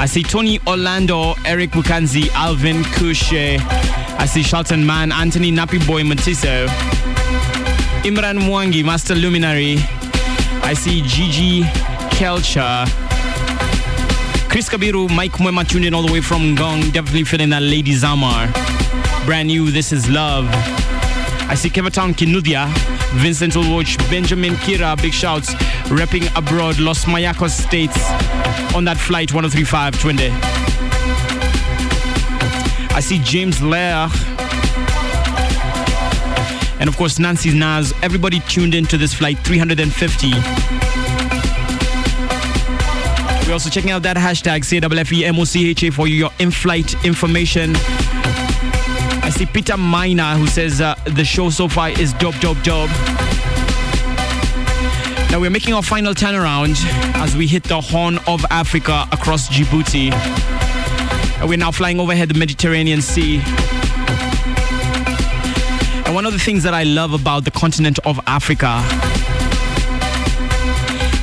I 0.00 0.06
see 0.06 0.24
Tony 0.24 0.58
Orlando, 0.66 1.34
Eric 1.44 1.70
Bukanzi, 1.70 2.28
Alvin 2.30 2.82
Kushe. 2.82 3.60
I 4.18 4.26
see 4.26 4.42
Shelton 4.42 4.84
Man, 4.84 5.12
Anthony 5.12 5.52
Nappy 5.52 5.86
Boy 5.86 6.02
Matiso. 6.02 6.66
Imran 8.02 8.40
Mwangi, 8.40 8.84
Master 8.84 9.14
Luminary. 9.14 9.76
I 10.64 10.74
see 10.74 11.02
Gigi 11.02 11.62
Kelcha. 12.10 13.09
Chris 14.50 14.68
Kabiru, 14.68 15.08
Mike 15.14 15.34
Mwema 15.34 15.64
tuned 15.66 15.84
in 15.84 15.94
all 15.94 16.02
the 16.02 16.12
way 16.12 16.20
from 16.20 16.56
Gong. 16.56 16.80
Definitely 16.90 17.22
feeling 17.22 17.50
that 17.50 17.62
Lady 17.62 17.92
Zamar. 17.92 18.52
Brand 19.24 19.46
new, 19.46 19.70
This 19.70 19.92
Is 19.92 20.10
Love. 20.10 20.48
I 21.48 21.54
see 21.54 21.70
Kevatown 21.70 22.14
Kinudia, 22.14 22.66
Vincent 23.20 23.54
Ulwoch, 23.54 23.96
Benjamin 24.10 24.54
Kira, 24.54 25.00
big 25.00 25.12
shouts, 25.12 25.54
repping 25.84 26.26
abroad, 26.36 26.80
Los 26.80 27.04
Mayacos 27.04 27.50
States 27.50 27.96
on 28.74 28.84
that 28.86 28.96
flight 28.98 29.32
103520. 29.32 30.30
I 32.92 33.00
see 33.00 33.20
James 33.20 33.62
Lair. 33.62 34.08
And 36.80 36.88
of 36.88 36.96
course, 36.96 37.20
Nancy 37.20 37.56
Naz. 37.56 37.94
Everybody 38.02 38.40
tuned 38.40 38.74
in 38.74 38.84
to 38.86 38.98
this 38.98 39.14
flight 39.14 39.38
350. 39.44 40.79
We're 43.50 43.54
also 43.54 43.68
checking 43.68 43.90
out 43.90 44.04
that 44.04 44.16
hashtag 44.16 44.60
CWFEMOCHA 44.60 45.92
for 45.92 46.06
your 46.06 46.30
in 46.38 46.52
flight 46.52 46.94
information. 47.04 47.72
I 47.74 49.32
see 49.34 49.44
Peter 49.44 49.76
Miner 49.76 50.36
who 50.36 50.46
says 50.46 50.80
uh, 50.80 50.94
the 51.04 51.24
show 51.24 51.50
so 51.50 51.66
far 51.66 51.88
is 51.90 52.12
dope, 52.12 52.38
dope, 52.38 52.62
dope. 52.62 52.90
Now 55.32 55.40
we're 55.40 55.50
making 55.50 55.74
our 55.74 55.82
final 55.82 56.14
turnaround 56.14 56.76
as 57.16 57.36
we 57.36 57.48
hit 57.48 57.64
the 57.64 57.80
Horn 57.80 58.20
of 58.28 58.44
Africa 58.52 59.08
across 59.10 59.48
Djibouti. 59.48 60.12
And 61.40 61.48
we're 61.48 61.58
now 61.58 61.72
flying 61.72 61.98
overhead 61.98 62.28
the 62.28 62.38
Mediterranean 62.38 63.02
Sea. 63.02 63.42
And 66.06 66.14
one 66.14 66.24
of 66.24 66.32
the 66.32 66.38
things 66.38 66.62
that 66.62 66.72
I 66.72 66.84
love 66.84 67.14
about 67.14 67.44
the 67.44 67.50
continent 67.50 67.98
of 68.04 68.20
Africa 68.28 68.80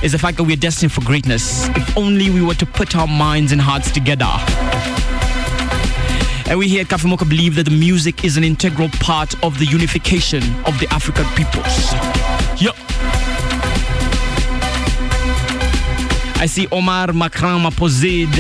is 0.04 0.12
the 0.12 0.20
fact 0.20 0.38
that 0.38 0.44
we're 0.44 0.56
destined 0.56 0.92
for 0.92 1.02
greatness. 1.02 1.68
If 1.70 1.98
only 1.98 2.30
we 2.30 2.42
were 2.42 2.54
to 2.56 2.66
put 2.66 2.96
our 2.96 3.08
minds 3.08 3.52
and 3.52 3.60
hearts 3.60 3.92
together. 3.92 4.30
And 6.50 6.60
we 6.60 6.68
here 6.68 6.82
at 6.82 6.90
Cafe 6.90 7.10
Mocha 7.10 7.26
believe 7.26 7.56
that 7.56 7.64
the 7.64 7.72
music 7.72 8.24
is 8.24 8.38
an 8.38 8.44
integral 8.44 8.90
part 9.00 9.34
of 9.44 9.60
the 9.60 9.66
unification 9.66 10.44
of 10.66 10.80
the 10.80 10.88
African 10.92 11.26
peoples. 11.36 11.94
Yeah. 12.62 12.72
I 16.40 16.46
see 16.46 16.68
Omar 16.72 17.08
Makram 17.08 17.70
Pozid. 17.72 18.32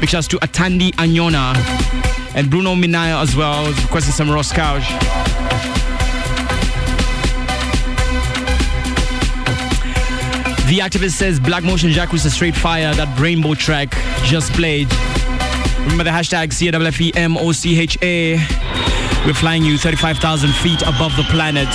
Big 0.00 0.08
shouts 0.08 0.28
to 0.28 0.36
Atandi 0.38 0.92
Anyona 0.92 1.54
and 2.34 2.50
Bruno 2.50 2.74
Minaya 2.74 3.18
as 3.18 3.34
well, 3.34 3.66
requesting 3.82 4.12
some 4.12 4.30
Ross 4.30 4.52
The 10.70 10.78
activist 10.78 11.14
says 11.14 11.40
Black 11.40 11.64
Motion 11.64 11.90
Jack 11.90 12.12
was 12.12 12.24
a 12.24 12.30
straight 12.30 12.54
fire. 12.54 12.94
That 12.94 13.18
rainbow 13.18 13.54
track 13.54 13.90
just 14.22 14.52
played. 14.52 14.86
Remember 15.80 16.04
the 16.04 16.10
hashtag 16.10 16.50
CWFEMOCHA. 16.52 18.06
We're 19.26 19.34
flying 19.34 19.64
you 19.64 19.76
35,000 19.76 20.52
feet 20.52 20.82
above 20.82 21.16
the 21.16 21.24
planet. 21.24 21.66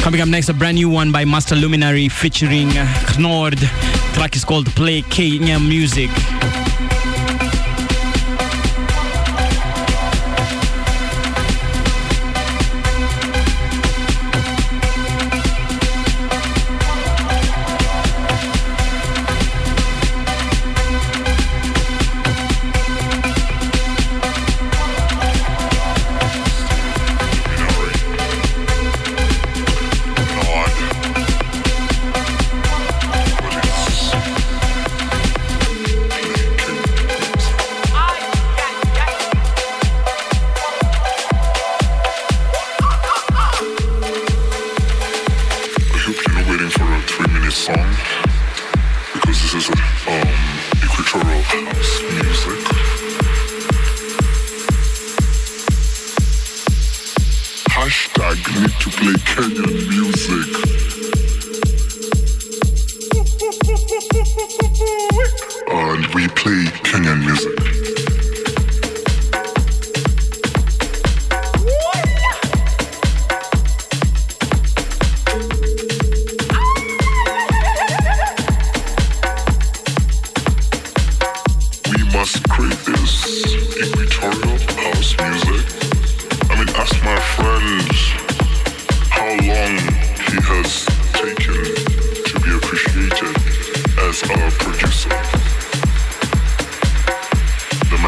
Coming 0.00 0.20
up 0.20 0.28
next, 0.28 0.48
a 0.48 0.54
brand 0.54 0.76
new 0.76 0.88
one 0.88 1.10
by 1.10 1.24
Master 1.24 1.56
Luminary 1.56 2.08
featuring 2.08 2.68
Knord. 2.68 3.97
Track 4.18 4.34
is 4.34 4.44
called 4.44 4.66
Play 4.74 5.02
Kenya 5.02 5.60
Music. 5.60 6.10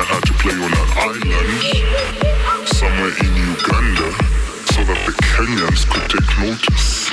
Man 0.01 0.09
had 0.09 0.25
to 0.25 0.33
play 0.33 0.55
on 0.55 0.73
an 0.73 0.89
island 0.97 1.61
somewhere 2.67 3.13
in 3.21 3.33
Uganda 3.53 4.09
so 4.73 4.81
that 4.89 5.01
the 5.05 5.13
Kenyans 5.29 5.85
could 5.93 6.09
take 6.09 6.31
notice. 6.41 7.11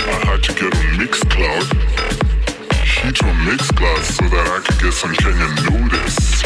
I 0.00 0.16
had 0.24 0.40
to 0.44 0.52
get 0.54 0.72
on 0.72 0.86
Mixcloud 0.96 1.66
hit 3.04 3.22
on 3.22 3.36
Mixcloud 3.44 4.02
so 4.16 4.24
that 4.32 4.46
I 4.48 4.58
could 4.64 4.80
get 4.80 4.94
some 4.94 5.12
Kenyan 5.12 5.52
notice. 5.68 6.42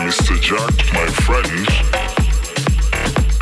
Mr. 0.00 0.40
Jack, 0.40 0.74
my 0.94 1.06
friend, 1.26 1.68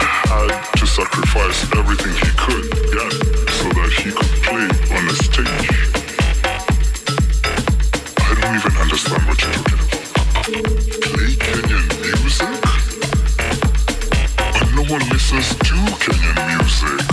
had 0.01 0.51
to 0.75 0.87
sacrifice 0.89 1.71
everything 1.77 2.15
he 2.15 2.31
could 2.37 2.67
get 2.91 3.13
so 3.49 3.69
that 3.79 3.93
he 3.97 4.11
could 4.11 4.43
play 4.43 4.67
on 4.97 5.07
the 5.07 5.15
stage. 5.15 6.00
Don't 8.51 8.59
even 8.59 8.77
understand 8.83 9.23
what 9.29 9.41
you're 9.41 9.53
talking 9.53 9.75
about. 9.75 9.91
Kenyan 11.39 11.87
music? 12.03 12.49
But 14.59 14.69
no 14.75 14.83
one 14.93 15.09
listens 15.09 15.49
to 15.55 15.75
Kenyan 16.01 16.59
music. 16.59 17.10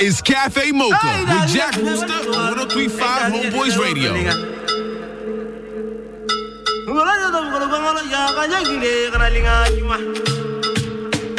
Is 0.00 0.22
Cafe 0.22 0.72
Mocha 0.72 0.96
with 1.28 1.52
Jack 1.52 1.76
Rooster 1.76 2.20
on 2.32 2.56
1035 2.56 3.32
Homeboyz 3.32 3.76
Radio. 3.78 4.14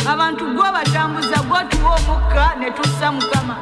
abantu 0.07 0.45
gwe 0.55 0.71
batambuza 0.71 1.37
omukka 1.95 2.55
ne 2.59 2.71
tussa 2.71 3.11
mukama 3.11 3.55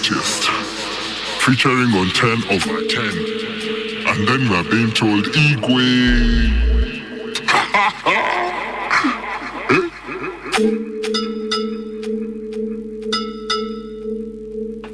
artist 0.00 0.48
featuring 1.44 1.92
on 1.92 2.08
10 2.08 2.44
over 2.50 2.80
10, 2.86 3.04
and 4.08 4.28
then 4.28 4.40
we 4.48 4.56
are 4.56 4.64
being 4.64 4.90
told 4.92 5.24
Igwe. 5.26 6.66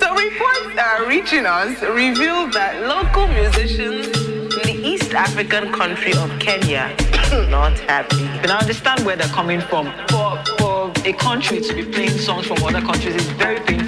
So 0.01 0.15
reports 0.15 0.79
are 0.79 1.07
reaching 1.09 1.47
us 1.47 1.81
reveal 1.83 2.49
that 2.51 2.83
local 2.87 3.27
musicians 3.29 4.07
in 4.09 4.63
the 4.63 4.81
East 4.85 5.15
African 5.15 5.73
country 5.73 6.13
of 6.15 6.31
Kenya 6.41 6.95
not 7.49 7.79
happy. 7.81 8.17
You 8.17 8.41
can 8.41 8.51
understand 8.51 9.05
where 9.05 9.17
they're 9.17 9.29
coming 9.29 9.61
from. 9.61 9.93
For 10.09 10.43
for 10.59 10.93
a 11.05 11.13
country 11.13 11.61
to 11.61 11.75
be 11.75 11.85
playing 11.85 12.19
songs 12.19 12.47
from 12.47 12.63
other 12.63 12.81
countries 12.81 13.15
is 13.15 13.29
very 13.33 13.61
painful. 13.61 13.86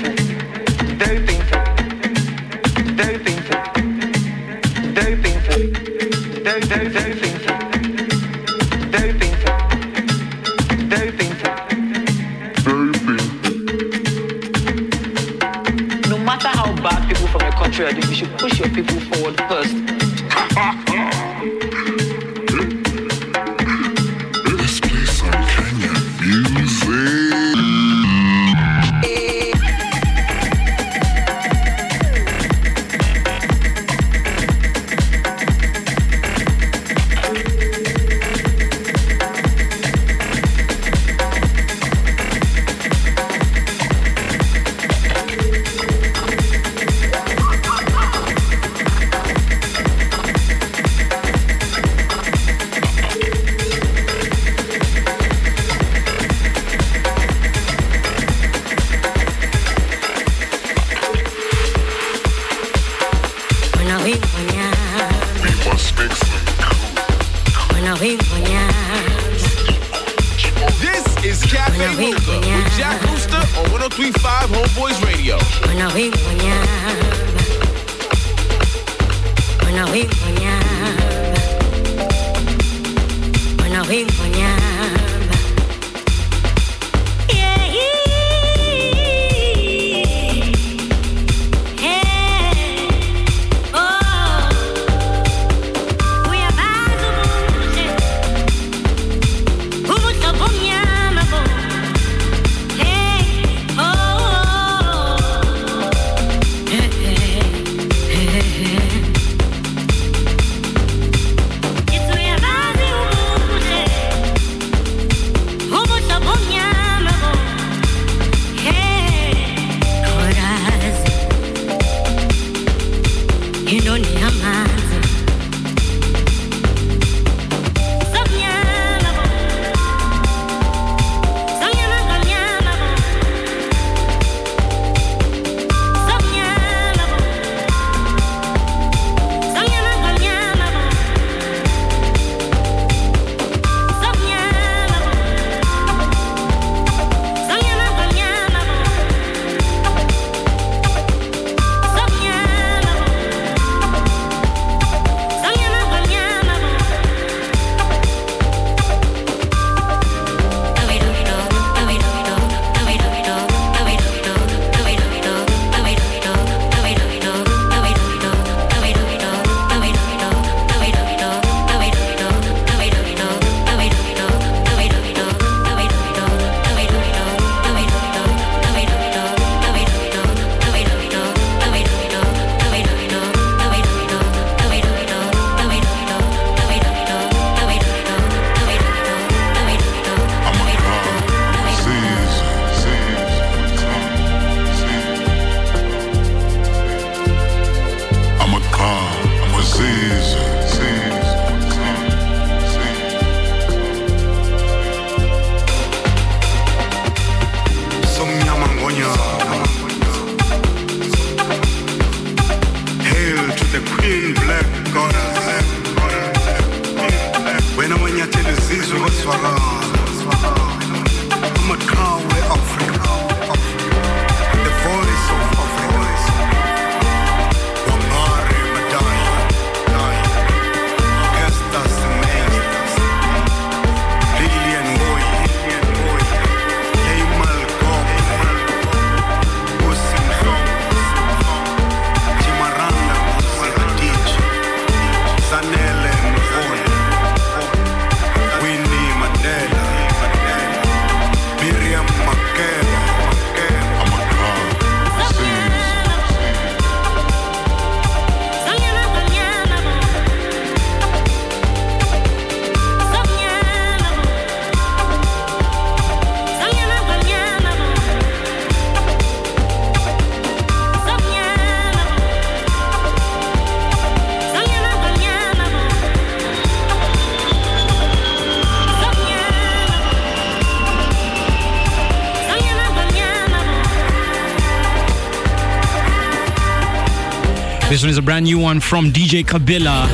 This 287.98 288.04
one 288.04 288.10
is 288.10 288.18
a 288.18 288.22
brand 288.22 288.44
new 288.44 288.60
one 288.60 288.78
from 288.78 289.10
DJ 289.10 289.44
Kabila. 289.44 290.06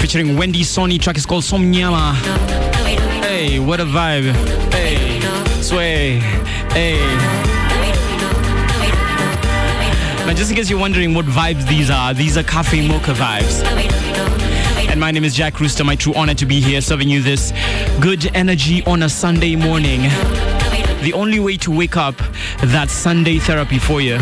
Featuring 0.00 0.38
Wendy 0.38 0.62
Sony. 0.62 0.98
Track 0.98 1.18
is 1.18 1.26
called 1.26 1.44
Somnyama. 1.44 2.14
Hey, 3.20 3.58
what 3.58 3.78
a 3.78 3.84
vibe. 3.84 4.32
Hey, 4.72 5.20
sway. 5.60 6.20
Hey. 6.72 6.96
Now, 10.24 10.32
just 10.32 10.50
in 10.50 10.56
case 10.56 10.70
you're 10.70 10.80
wondering 10.80 11.12
what 11.12 11.26
vibes 11.26 11.68
these 11.68 11.90
are, 11.90 12.14
these 12.14 12.38
are 12.38 12.42
Cafe 12.42 12.88
Mocha 12.88 13.12
vibes. 13.12 13.62
And 14.88 14.98
my 14.98 15.10
name 15.10 15.24
is 15.24 15.34
Jack 15.34 15.60
Rooster. 15.60 15.84
My 15.84 15.96
true 15.96 16.14
honor 16.14 16.32
to 16.32 16.46
be 16.46 16.58
here 16.58 16.80
serving 16.80 17.10
you 17.10 17.20
this 17.20 17.52
good 18.00 18.34
energy 18.34 18.82
on 18.86 19.02
a 19.02 19.10
Sunday 19.10 19.56
morning. 19.56 20.00
The 21.02 21.12
only 21.12 21.38
way 21.38 21.58
to 21.58 21.70
wake 21.70 21.98
up 21.98 22.16
that 22.62 22.88
Sunday 22.88 23.38
therapy 23.38 23.78
for 23.78 24.00
you. 24.00 24.18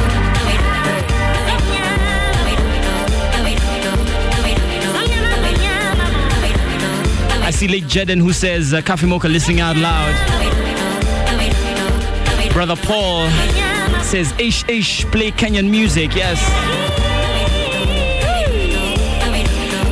See 7.64 7.80
late 7.80 7.88
Jeden 7.88 8.18
who 8.18 8.32
says 8.32 8.74
uh, 8.74 8.82
Mocha 9.06 9.28
listening 9.28 9.60
out 9.60 9.76
loud. 9.76 10.14
Brother 12.52 12.76
Paul 12.76 13.28
says 14.02 14.32
Ish 14.38 14.68
Ish 14.68 15.04
play 15.06 15.30
Kenyan 15.30 15.70
music. 15.70 16.14
Yes. 16.14 16.38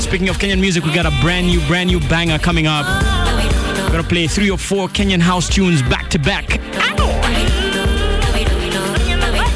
Speaking 0.02 0.28
of 0.28 0.38
Kenyan 0.38 0.60
music, 0.60 0.84
we 0.84 0.92
got 0.92 1.06
a 1.06 1.12
brand 1.20 1.46
new, 1.46 1.60
brand 1.66 1.88
new 1.88 2.00
banger 2.08 2.38
coming 2.38 2.66
up. 2.66 2.84
We're 3.84 3.92
gonna 3.92 4.02
play 4.02 4.26
three 4.26 4.50
or 4.50 4.58
four 4.58 4.88
Kenyan 4.88 5.20
house 5.20 5.48
tunes 5.48 5.82
back 5.82 6.08
to 6.10 6.18
back. 6.18 6.60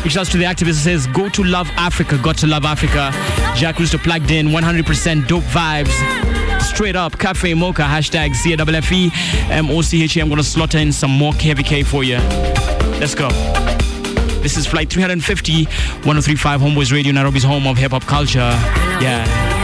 Reach 0.04 0.16
out 0.16 0.26
to 0.28 0.38
the 0.38 0.44
activist 0.44 0.84
says, 0.84 1.06
Go 1.08 1.28
to 1.30 1.42
Love 1.42 1.68
Africa, 1.76 2.16
got 2.22 2.38
to 2.38 2.46
love 2.46 2.64
Africa. 2.64 3.10
Jack 3.56 3.80
Rooster 3.80 3.98
plugged 3.98 4.30
in, 4.30 4.48
100% 4.48 5.26
dope 5.26 5.42
vibes. 5.44 6.35
Straight 6.66 6.96
up, 6.96 7.18
Cafe 7.18 7.54
Mocha, 7.54 7.82
hashtag 7.82 8.32
CAFFE, 8.32 9.10
M-O-C-H-A. 9.50 10.20
Um, 10.20 10.24
I'm 10.24 10.28
gonna 10.28 10.42
slaughter 10.42 10.78
in 10.78 10.92
some 10.92 11.10
more 11.10 11.32
KVK 11.32 11.86
for 11.86 12.04
you. 12.04 12.18
Let's 12.98 13.14
go. 13.14 13.28
This 14.42 14.56
is 14.56 14.66
Flight 14.66 14.90
350, 14.90 15.64
1035 15.64 16.60
Homeboyz 16.60 16.92
Radio, 16.92 17.12
Nairobi's 17.12 17.44
home 17.44 17.66
of 17.66 17.78
hip 17.78 17.92
hop 17.92 18.02
culture. 18.02 18.38
Yeah. 19.00 19.55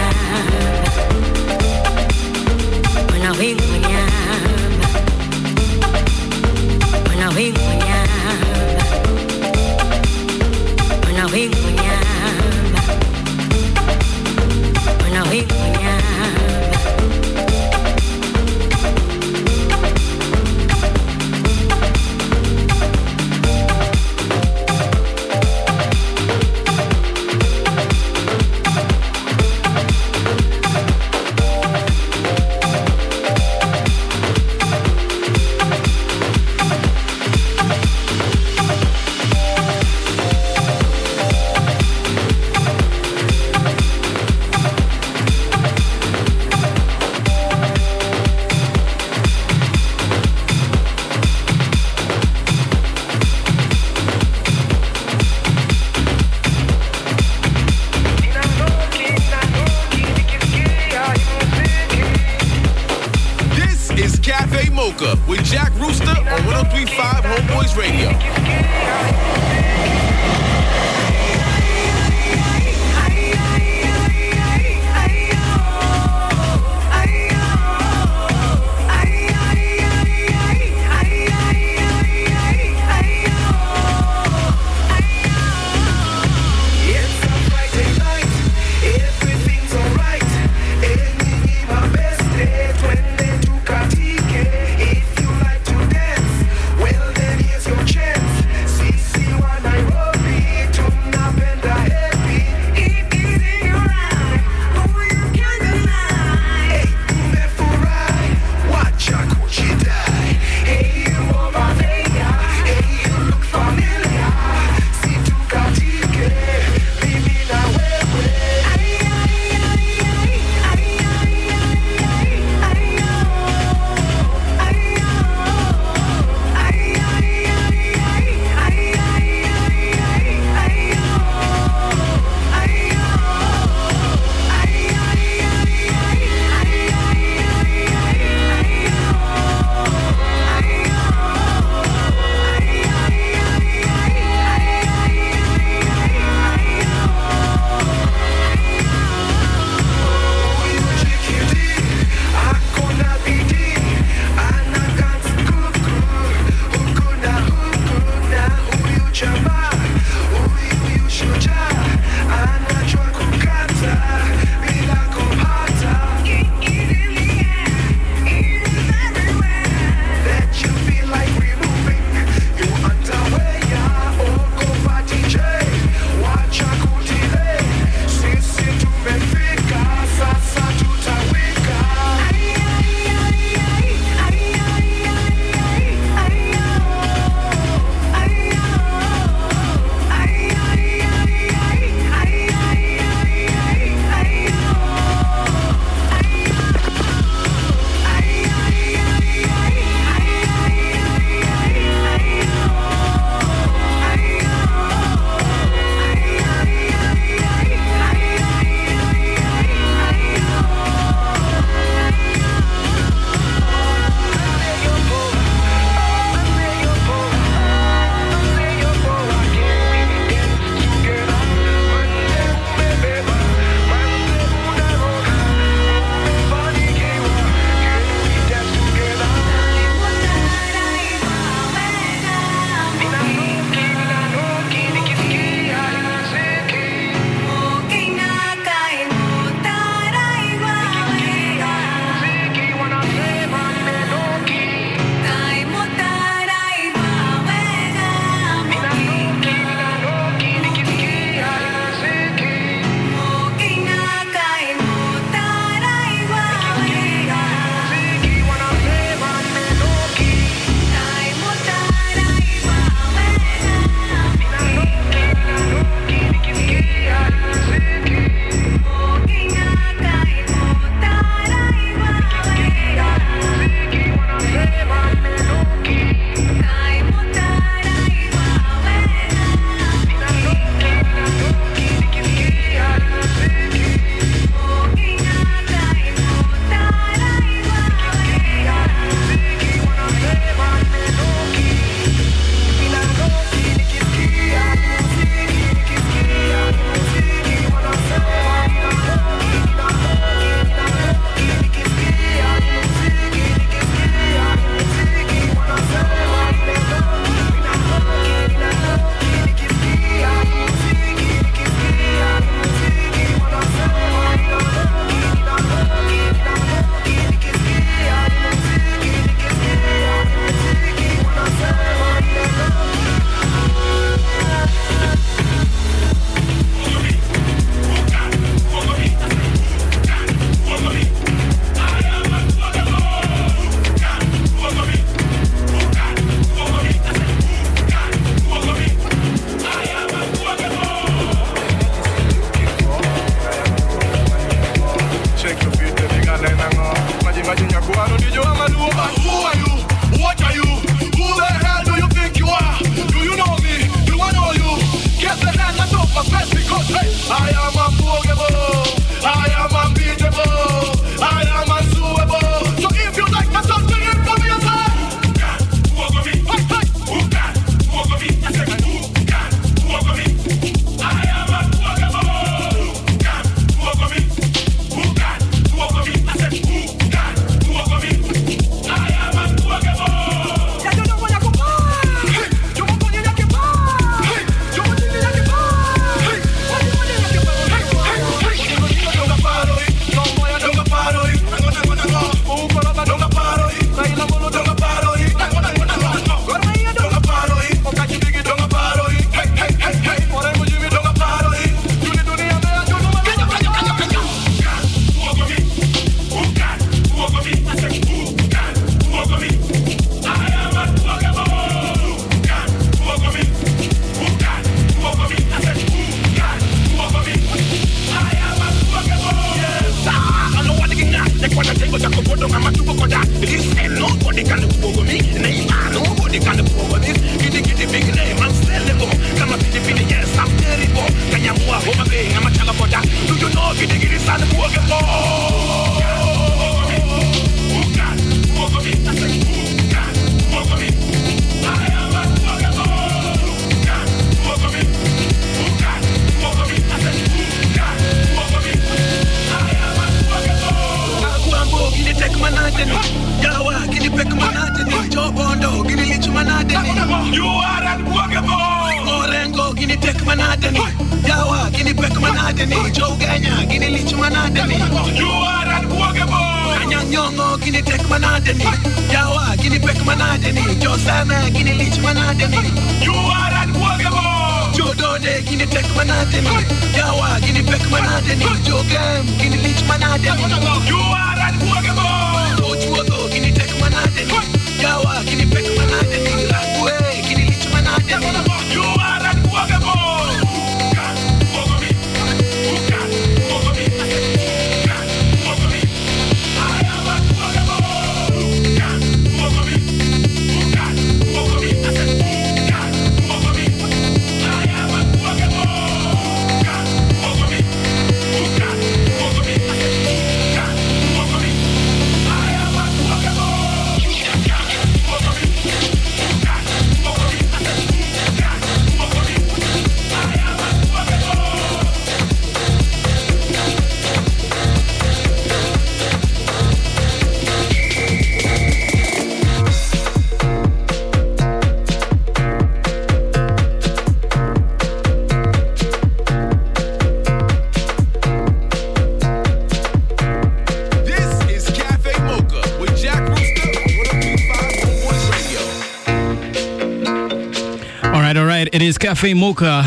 It 548.82 548.86
is 548.86 548.98
Cafe 548.98 549.32
Mocha. 549.34 549.84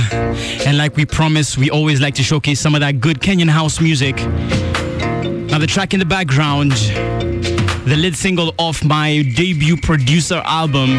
And 0.65 0.77
like 0.77 0.95
we 0.95 1.05
promised, 1.05 1.57
we 1.57 1.69
always 1.69 1.99
like 1.99 2.15
to 2.15 2.23
showcase 2.23 2.61
some 2.61 2.75
of 2.75 2.79
that 2.79 3.01
good 3.01 3.19
Kenyan 3.19 3.49
house 3.49 3.81
music. 3.81 4.15
Now, 4.15 5.59
the 5.59 5.67
track 5.67 5.93
in 5.93 5.99
the 5.99 6.05
background, 6.05 6.71
the 6.71 7.97
lead 7.97 8.15
single 8.15 8.55
off 8.57 8.85
my 8.85 9.21
debut 9.35 9.75
producer 9.75 10.41
album. 10.45 10.91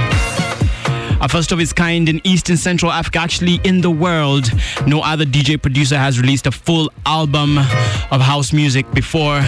A 1.22 1.26
first 1.26 1.52
of 1.52 1.58
its 1.58 1.72
kind 1.72 2.06
in 2.10 2.20
East 2.22 2.50
and 2.50 2.58
Central 2.58 2.92
Africa, 2.92 3.18
actually 3.18 3.60
in 3.64 3.80
the 3.80 3.90
world. 3.90 4.50
No 4.86 5.00
other 5.00 5.24
DJ 5.24 5.60
producer 5.60 5.96
has 5.96 6.20
released 6.20 6.46
a 6.46 6.52
full 6.52 6.92
album 7.06 7.56
of 7.56 8.20
house 8.20 8.52
music 8.52 8.84
before. 8.92 9.40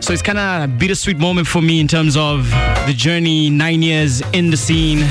So 0.00 0.12
it's 0.12 0.22
kind 0.22 0.38
of 0.38 0.64
a 0.64 0.66
bittersweet 0.66 1.18
moment 1.18 1.46
for 1.46 1.62
me 1.62 1.78
in 1.78 1.86
terms 1.86 2.16
of 2.16 2.50
the 2.86 2.94
journey, 2.96 3.48
nine 3.48 3.80
years 3.80 4.22
in 4.32 4.50
the 4.50 4.56
scene. 4.56 5.08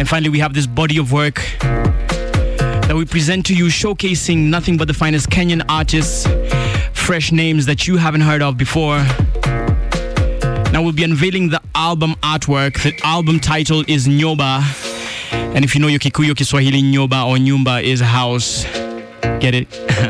And 0.00 0.08
finally, 0.08 0.30
we 0.30 0.38
have 0.38 0.54
this 0.54 0.66
body 0.66 0.96
of 0.96 1.12
work 1.12 1.42
that 1.60 2.94
we 2.96 3.04
present 3.04 3.44
to 3.46 3.54
you, 3.54 3.66
showcasing 3.66 4.48
nothing 4.48 4.78
but 4.78 4.88
the 4.88 4.94
finest 4.94 5.28
Kenyan 5.28 5.62
artists, 5.68 6.26
fresh 6.94 7.32
names 7.32 7.66
that 7.66 7.86
you 7.86 7.98
haven't 7.98 8.22
heard 8.22 8.40
of 8.40 8.56
before. 8.56 8.96
Now, 10.72 10.80
we'll 10.82 10.94
be 10.94 11.04
unveiling 11.04 11.50
the 11.50 11.60
album 11.74 12.14
artwork. 12.22 12.82
The 12.82 12.98
album 13.04 13.40
title 13.40 13.84
is 13.88 14.08
Nyoba. 14.08 14.62
And 15.54 15.66
if 15.66 15.74
you 15.74 15.82
know 15.82 15.88
your 15.88 15.98
Kikuyu 16.00 16.34
Kiswahili, 16.34 16.80
Nyoba 16.80 17.26
or 17.26 17.36
Nyumba 17.36 17.82
is 17.82 18.00
house. 18.00 18.64
Get 19.38 19.54
it? 19.54 19.68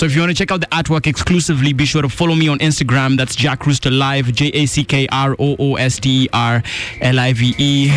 So 0.00 0.06
if 0.06 0.14
you 0.14 0.22
want 0.22 0.30
to 0.30 0.34
check 0.34 0.50
out 0.50 0.62
the 0.62 0.66
artwork 0.68 1.06
exclusively, 1.06 1.74
be 1.74 1.84
sure 1.84 2.00
to 2.00 2.08
follow 2.08 2.34
me 2.34 2.48
on 2.48 2.58
Instagram. 2.60 3.18
That's 3.18 3.36
Jack 3.36 3.66
Rooster 3.66 3.90
Live, 3.90 4.32
J 4.32 4.46
A 4.46 4.64
C 4.64 4.82
K 4.82 5.06
R 5.12 5.36
O 5.38 5.56
O 5.58 5.74
S 5.74 6.00
T 6.00 6.22
E 6.22 6.28
R 6.32 6.62
L 7.02 7.18
I 7.18 7.34
V 7.34 7.54
E. 7.58 7.90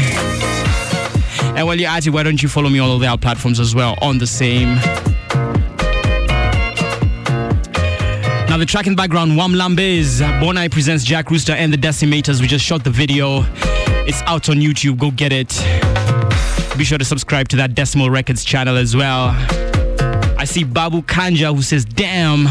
And 1.56 1.66
while 1.66 1.80
you're 1.80 1.90
at 1.90 2.06
it, 2.06 2.10
why 2.10 2.24
don't 2.24 2.44
you 2.44 2.50
follow 2.50 2.68
me 2.68 2.80
on 2.80 2.90
all 2.90 3.00
the 3.00 3.08
other 3.08 3.22
platforms 3.22 3.58
as 3.58 3.74
well 3.74 3.98
on 4.02 4.18
the 4.18 4.28
same. 4.28 4.76
Now 8.50 8.58
the 8.58 8.66
track 8.68 8.86
in 8.86 8.92
the 8.92 8.98
background, 8.98 9.38
Wam 9.38 9.54
Lambez, 9.54 10.20
Bonai 10.42 10.70
presents 10.70 11.06
Jack 11.06 11.32
Rooster 11.32 11.54
and 11.54 11.72
the 11.72 11.78
Decimators. 11.78 12.42
We 12.42 12.48
just 12.48 12.66
shot 12.66 12.84
the 12.84 12.92
video. 12.92 13.46
It's 14.06 14.22
out 14.24 14.50
on 14.50 14.58
YouTube. 14.58 15.00
Go 15.00 15.10
get 15.10 15.32
it. 15.32 15.58
Be 16.78 16.84
sure 16.84 16.98
to 16.98 17.06
subscribe 17.06 17.48
to 17.48 17.56
that 17.56 17.76
Decimal 17.76 18.10
Records 18.10 18.44
channel 18.44 18.76
as 18.76 18.94
well. 18.94 19.73
I 20.44 20.46
see 20.46 20.66
Babu 20.66 21.02
Kanja 21.04 21.56
who 21.56 21.62
says, 21.62 21.86
damn, 21.86 22.48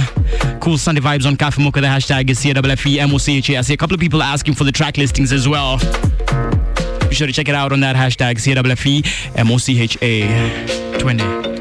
cool 0.60 0.78
Sunday 0.78 1.02
vibes 1.02 1.26
on 1.26 1.36
Cafe 1.36 1.62
Mocha. 1.62 1.82
The 1.82 1.88
hashtag 1.88 2.30
is 2.30 2.38
CWFE 2.40 2.98
I 3.58 3.60
see 3.60 3.74
a 3.74 3.76
couple 3.76 3.92
of 3.92 4.00
people 4.00 4.22
asking 4.22 4.54
for 4.54 4.64
the 4.64 4.72
track 4.72 4.96
listings 4.96 5.30
as 5.30 5.46
well. 5.46 5.76
Be 5.76 7.14
sure 7.14 7.26
to 7.26 7.34
check 7.34 7.50
it 7.50 7.54
out 7.54 7.70
on 7.70 7.80
that 7.80 7.94
hashtag 7.94 8.36
CWFE 8.36 9.36
20. 11.00 11.51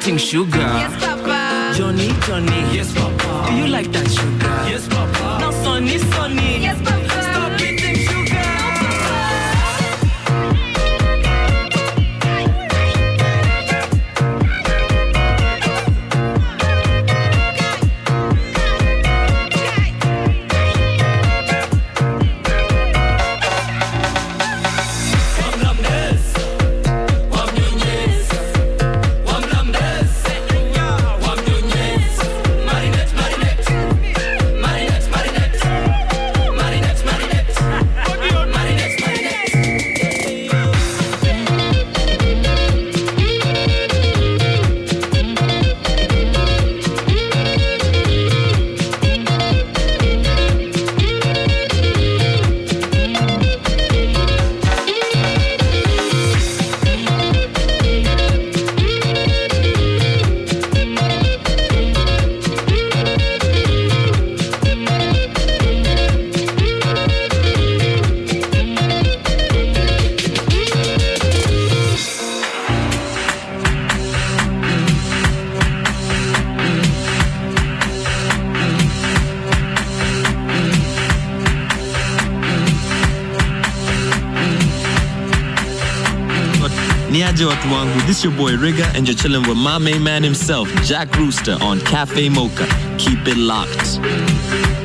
Eating 0.00 0.16
sugar? 0.16 0.56
Yes, 0.56 0.96
Papa. 1.04 1.74
Johnny, 1.76 2.08
Johnny. 2.24 2.59
This 88.10 88.24
your 88.24 88.32
boy 88.32 88.56
Rigger 88.56 88.90
and 88.96 89.06
you're 89.06 89.16
chilling 89.16 89.48
with 89.48 89.56
my 89.56 89.78
main 89.78 90.02
man 90.02 90.24
himself, 90.24 90.68
Jack 90.82 91.14
Rooster 91.14 91.56
on 91.60 91.78
Cafe 91.78 92.28
Mocha. 92.28 92.66
Keep 92.98 93.20
it 93.28 93.36
locked. 93.36 94.79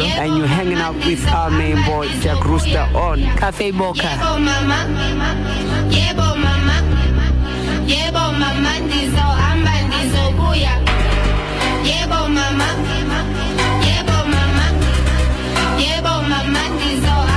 And 0.00 0.36
you're 0.36 0.46
hanging 0.48 0.78
out 0.78 0.96
with 0.96 1.24
our 1.28 1.50
main 1.50 1.76
boy 1.86 2.08
Jack 2.20 2.44
Rooster 2.44 2.86
on 2.94 3.20
Cafe 3.36 3.70
Mocha. 3.70 4.02
Yebo 4.08 4.40
mama, 4.40 4.78
yebo 5.90 6.36
mama, 6.36 6.76
yebo 7.86 8.32
mama 8.38 8.78
ndizohamba 8.80 9.72
ndizobuya. 9.86 10.74
Yebo 11.84 12.28
mama, 12.28 12.66
yebo 13.86 14.18
mama, 14.34 14.66
yebo 15.78 16.22
mama 16.28 16.62
ndizohamba 16.74 17.33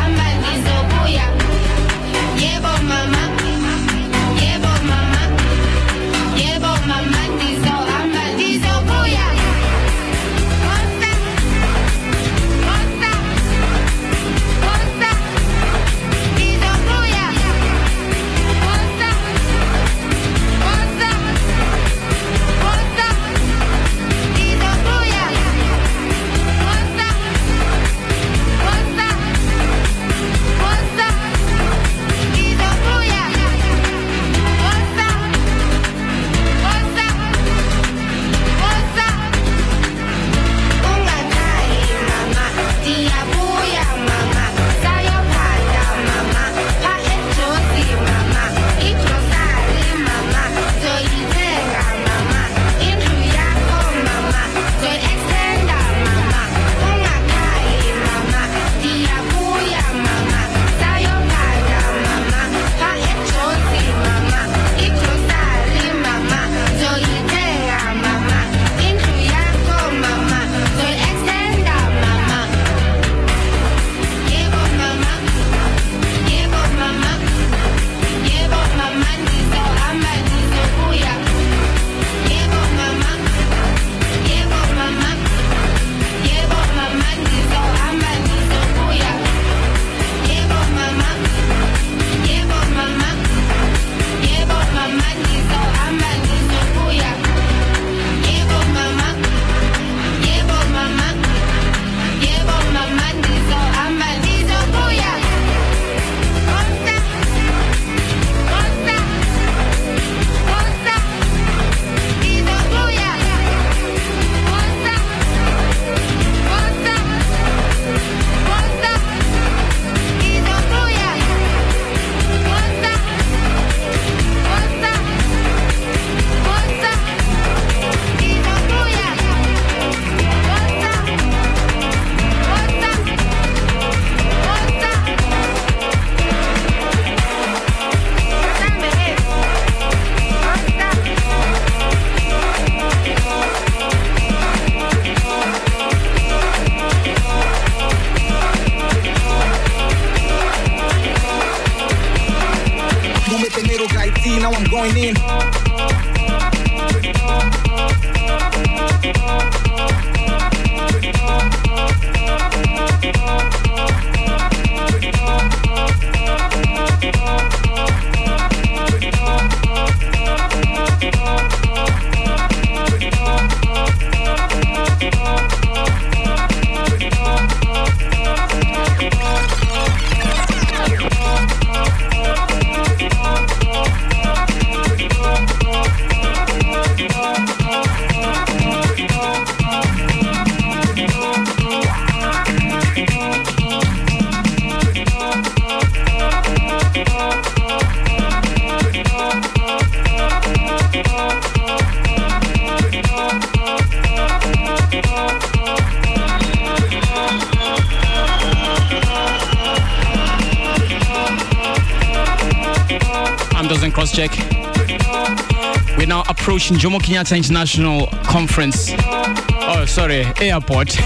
Crosscheck. 214.17 215.97
We're 215.97 216.07
now 216.07 216.23
approaching 216.27 216.77
Jomo 216.77 216.99
Kenyatta 216.99 217.37
International 217.37 218.07
Conference. 218.23 218.91
Oh, 218.91 219.85
sorry, 219.87 220.25
airport. 220.41 220.95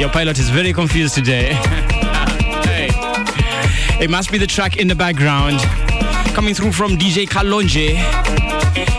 Your 0.00 0.08
pilot 0.10 0.38
is 0.38 0.48
very 0.50 0.72
confused 0.72 1.14
today. 1.14 1.52
hey. 2.64 2.88
It 4.02 4.10
must 4.10 4.32
be 4.32 4.38
the 4.38 4.46
track 4.46 4.78
in 4.78 4.88
the 4.88 4.94
background 4.94 5.60
coming 6.34 6.54
through 6.54 6.72
from 6.72 6.96
DJ 6.96 7.26
Kalonje 7.28 7.96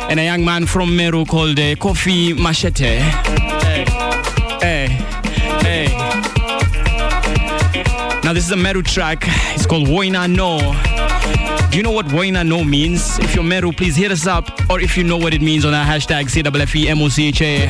and 0.10 0.20
a 0.20 0.24
young 0.24 0.46
man 0.46 0.66
from 0.66 0.96
Meru 0.96 1.26
called 1.26 1.60
uh, 1.60 1.76
Kofi 1.76 2.38
Machete. 2.38 3.00
Hey, 3.00 3.86
hey, 4.62 4.88
hey. 5.62 5.88
Now, 8.24 8.34
this 8.34 8.46
is 8.46 8.52
a 8.52 8.58
Meru 8.58 8.84
track. 8.84 9.24
It's 9.56 9.66
called 9.66 9.88
Woina 9.88 10.34
No. 10.34 11.01
Do 11.72 11.78
you 11.78 11.84
know 11.84 11.92
what 11.92 12.08
Woina 12.08 12.46
No 12.46 12.66
means? 12.66 13.18
If 13.20 13.34
you're 13.34 13.46
Meru, 13.46 13.72
please 13.72 13.96
hit 13.96 14.12
us 14.12 14.28
up. 14.28 14.52
Or 14.70 14.82
if 14.82 14.98
you 14.98 15.06
know 15.06 15.16
what 15.16 15.34
it 15.34 15.42
means 15.42 15.64
on 15.64 15.74
our 15.74 15.86
hashtag 15.86 16.26
CWFEMOCHA. 16.26 17.68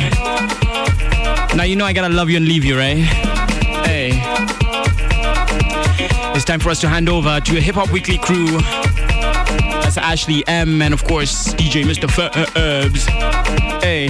Now, 1.56 1.62
you 1.66 1.76
know 1.76 1.86
I 1.86 1.94
gotta 1.94 2.12
love 2.12 2.28
you 2.28 2.38
and 2.38 2.48
leave 2.48 2.66
you, 2.66 2.76
right? 2.76 2.98
Hey. 3.86 4.10
It's 6.34 6.44
time 6.44 6.60
for 6.60 6.72
us 6.72 6.82
to 6.82 6.90
hand 6.90 7.10
over 7.10 7.40
to 7.42 7.58
a 7.58 7.62
Hip 7.62 7.76
Hop 7.76 7.92
Weekly 7.92 8.18
crew. 8.18 8.48
That's 9.84 9.98
Ashley 10.00 10.44
M. 10.48 10.82
and, 10.82 10.96
of 10.96 11.04
course, 11.04 11.54
DJ 11.54 11.84
Mr. 11.84 12.10
Uh, 12.18 12.46
Herbs. 12.56 13.06
Hey. 13.84 14.08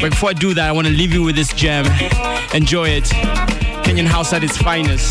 But 0.00 0.10
before 0.10 0.30
I 0.30 0.34
do 0.34 0.54
that, 0.54 0.68
I 0.68 0.72
want 0.72 0.86
to 0.86 0.92
leave 0.92 1.12
you 1.12 1.24
with 1.24 1.34
this 1.34 1.52
gem. 1.52 1.86
Enjoy 2.54 2.88
it. 2.88 3.06
Kenyan 3.82 4.06
house 4.06 4.32
at 4.32 4.44
its 4.44 4.56
finest. 4.56 5.10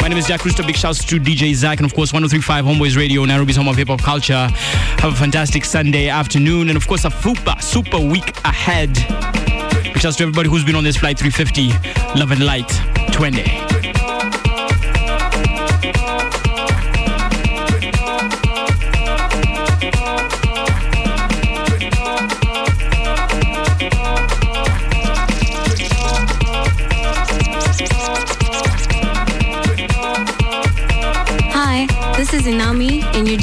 My 0.00 0.08
name 0.08 0.18
is 0.18 0.26
Jack 0.26 0.44
Rooster. 0.44 0.62
Big 0.62 0.76
shouts 0.76 1.04
to 1.04 1.18
DJ 1.18 1.54
Zach 1.54 1.78
and 1.78 1.86
of 1.86 1.94
course 1.94 2.12
1035 2.12 2.64
Homeboyz 2.64 2.96
Radio, 2.96 3.24
Nairobi's 3.24 3.56
home 3.56 3.68
of 3.68 3.76
hip 3.76 3.88
hop 3.88 4.00
culture. 4.00 4.48
Have 4.98 5.12
a 5.12 5.16
fantastic 5.16 5.64
Sunday 5.64 6.08
afternoon 6.08 6.68
and 6.68 6.76
of 6.76 6.86
course 6.86 7.04
a 7.04 7.10
super, 7.10 7.54
super 7.60 7.98
week 7.98 8.36
ahead. 8.44 8.94
Big 9.82 9.98
shouts 9.98 10.16
to 10.16 10.24
everybody 10.24 10.48
who's 10.48 10.64
been 10.64 10.76
on 10.76 10.84
this 10.84 10.96
flight 10.96 11.18
350. 11.18 12.18
Love 12.18 12.30
and 12.30 12.44
light 12.44 12.70
20. 13.12 13.75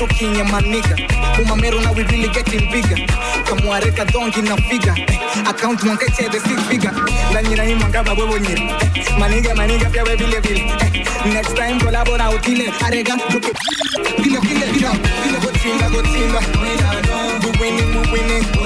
talking, 0.00 0.32
yeah, 0.34 0.48
my 0.50 0.60
nigga. 0.64 0.96
Umamero, 1.36 1.76
now 1.84 1.92
we 1.92 2.02
really 2.04 2.28
getting 2.32 2.64
bigger. 2.72 2.96
Kamuareka, 3.44 4.04
donkey, 4.12 4.40
na 4.42 4.56
figure. 4.56 4.96
Account, 5.44 5.80
mwankete, 5.84 6.30
the 6.32 6.40
six 6.40 6.58
figure. 6.68 6.90
Lanyira, 7.34 7.64
ni 7.66 7.74
mwangaba, 7.74 8.12
wewe 8.12 8.40
nyiri. 8.40 8.62
Maniga, 9.18 9.54
maniga, 9.54 9.90
pia 9.90 10.02
we 10.04 10.16
vile 10.16 10.40
vile. 10.40 10.64
Next 11.34 11.54
time, 11.54 11.78
collabo 11.80 12.16
na 12.16 12.30
utile. 12.30 12.72
Arega, 12.84 13.16
joke. 13.30 13.52
Kile, 14.22 14.40
kile, 14.40 14.66
kile. 14.72 14.88
Kile, 15.22 15.38
go 15.42 15.50
timba, 15.60 15.88
go 15.90 16.02
timba. 16.02 16.40
We 17.44 17.50
winning, 17.60 17.94
we 17.94 18.12
winning. 18.12 18.59